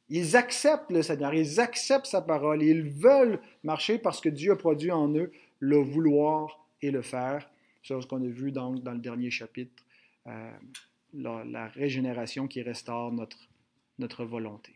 Ils 0.09 0.35
acceptent 0.35 0.91
le 0.91 1.01
Seigneur, 1.01 1.33
ils 1.33 1.59
acceptent 1.59 2.05
sa 2.05 2.21
parole, 2.21 2.61
ils 2.61 2.83
veulent 2.83 3.39
marcher 3.63 3.97
parce 3.97 4.21
que 4.21 4.29
Dieu 4.29 4.51
a 4.51 4.55
produit 4.55 4.91
en 4.91 5.13
eux 5.15 5.31
le 5.59 5.77
vouloir 5.77 6.67
et 6.81 6.91
le 6.91 7.01
faire. 7.01 7.49
C'est 7.83 7.99
ce 7.99 8.05
qu'on 8.05 8.23
a 8.23 8.27
vu 8.27 8.51
dans, 8.51 8.71
dans 8.73 8.91
le 8.91 8.99
dernier 8.99 9.31
chapitre, 9.31 9.83
euh, 10.27 10.51
la, 11.13 11.43
la, 11.45 11.67
régénération 11.67 12.47
qui 12.47 12.61
restaure 12.61 13.11
notre, 13.11 13.49
notre 13.97 14.25
volonté. 14.25 14.75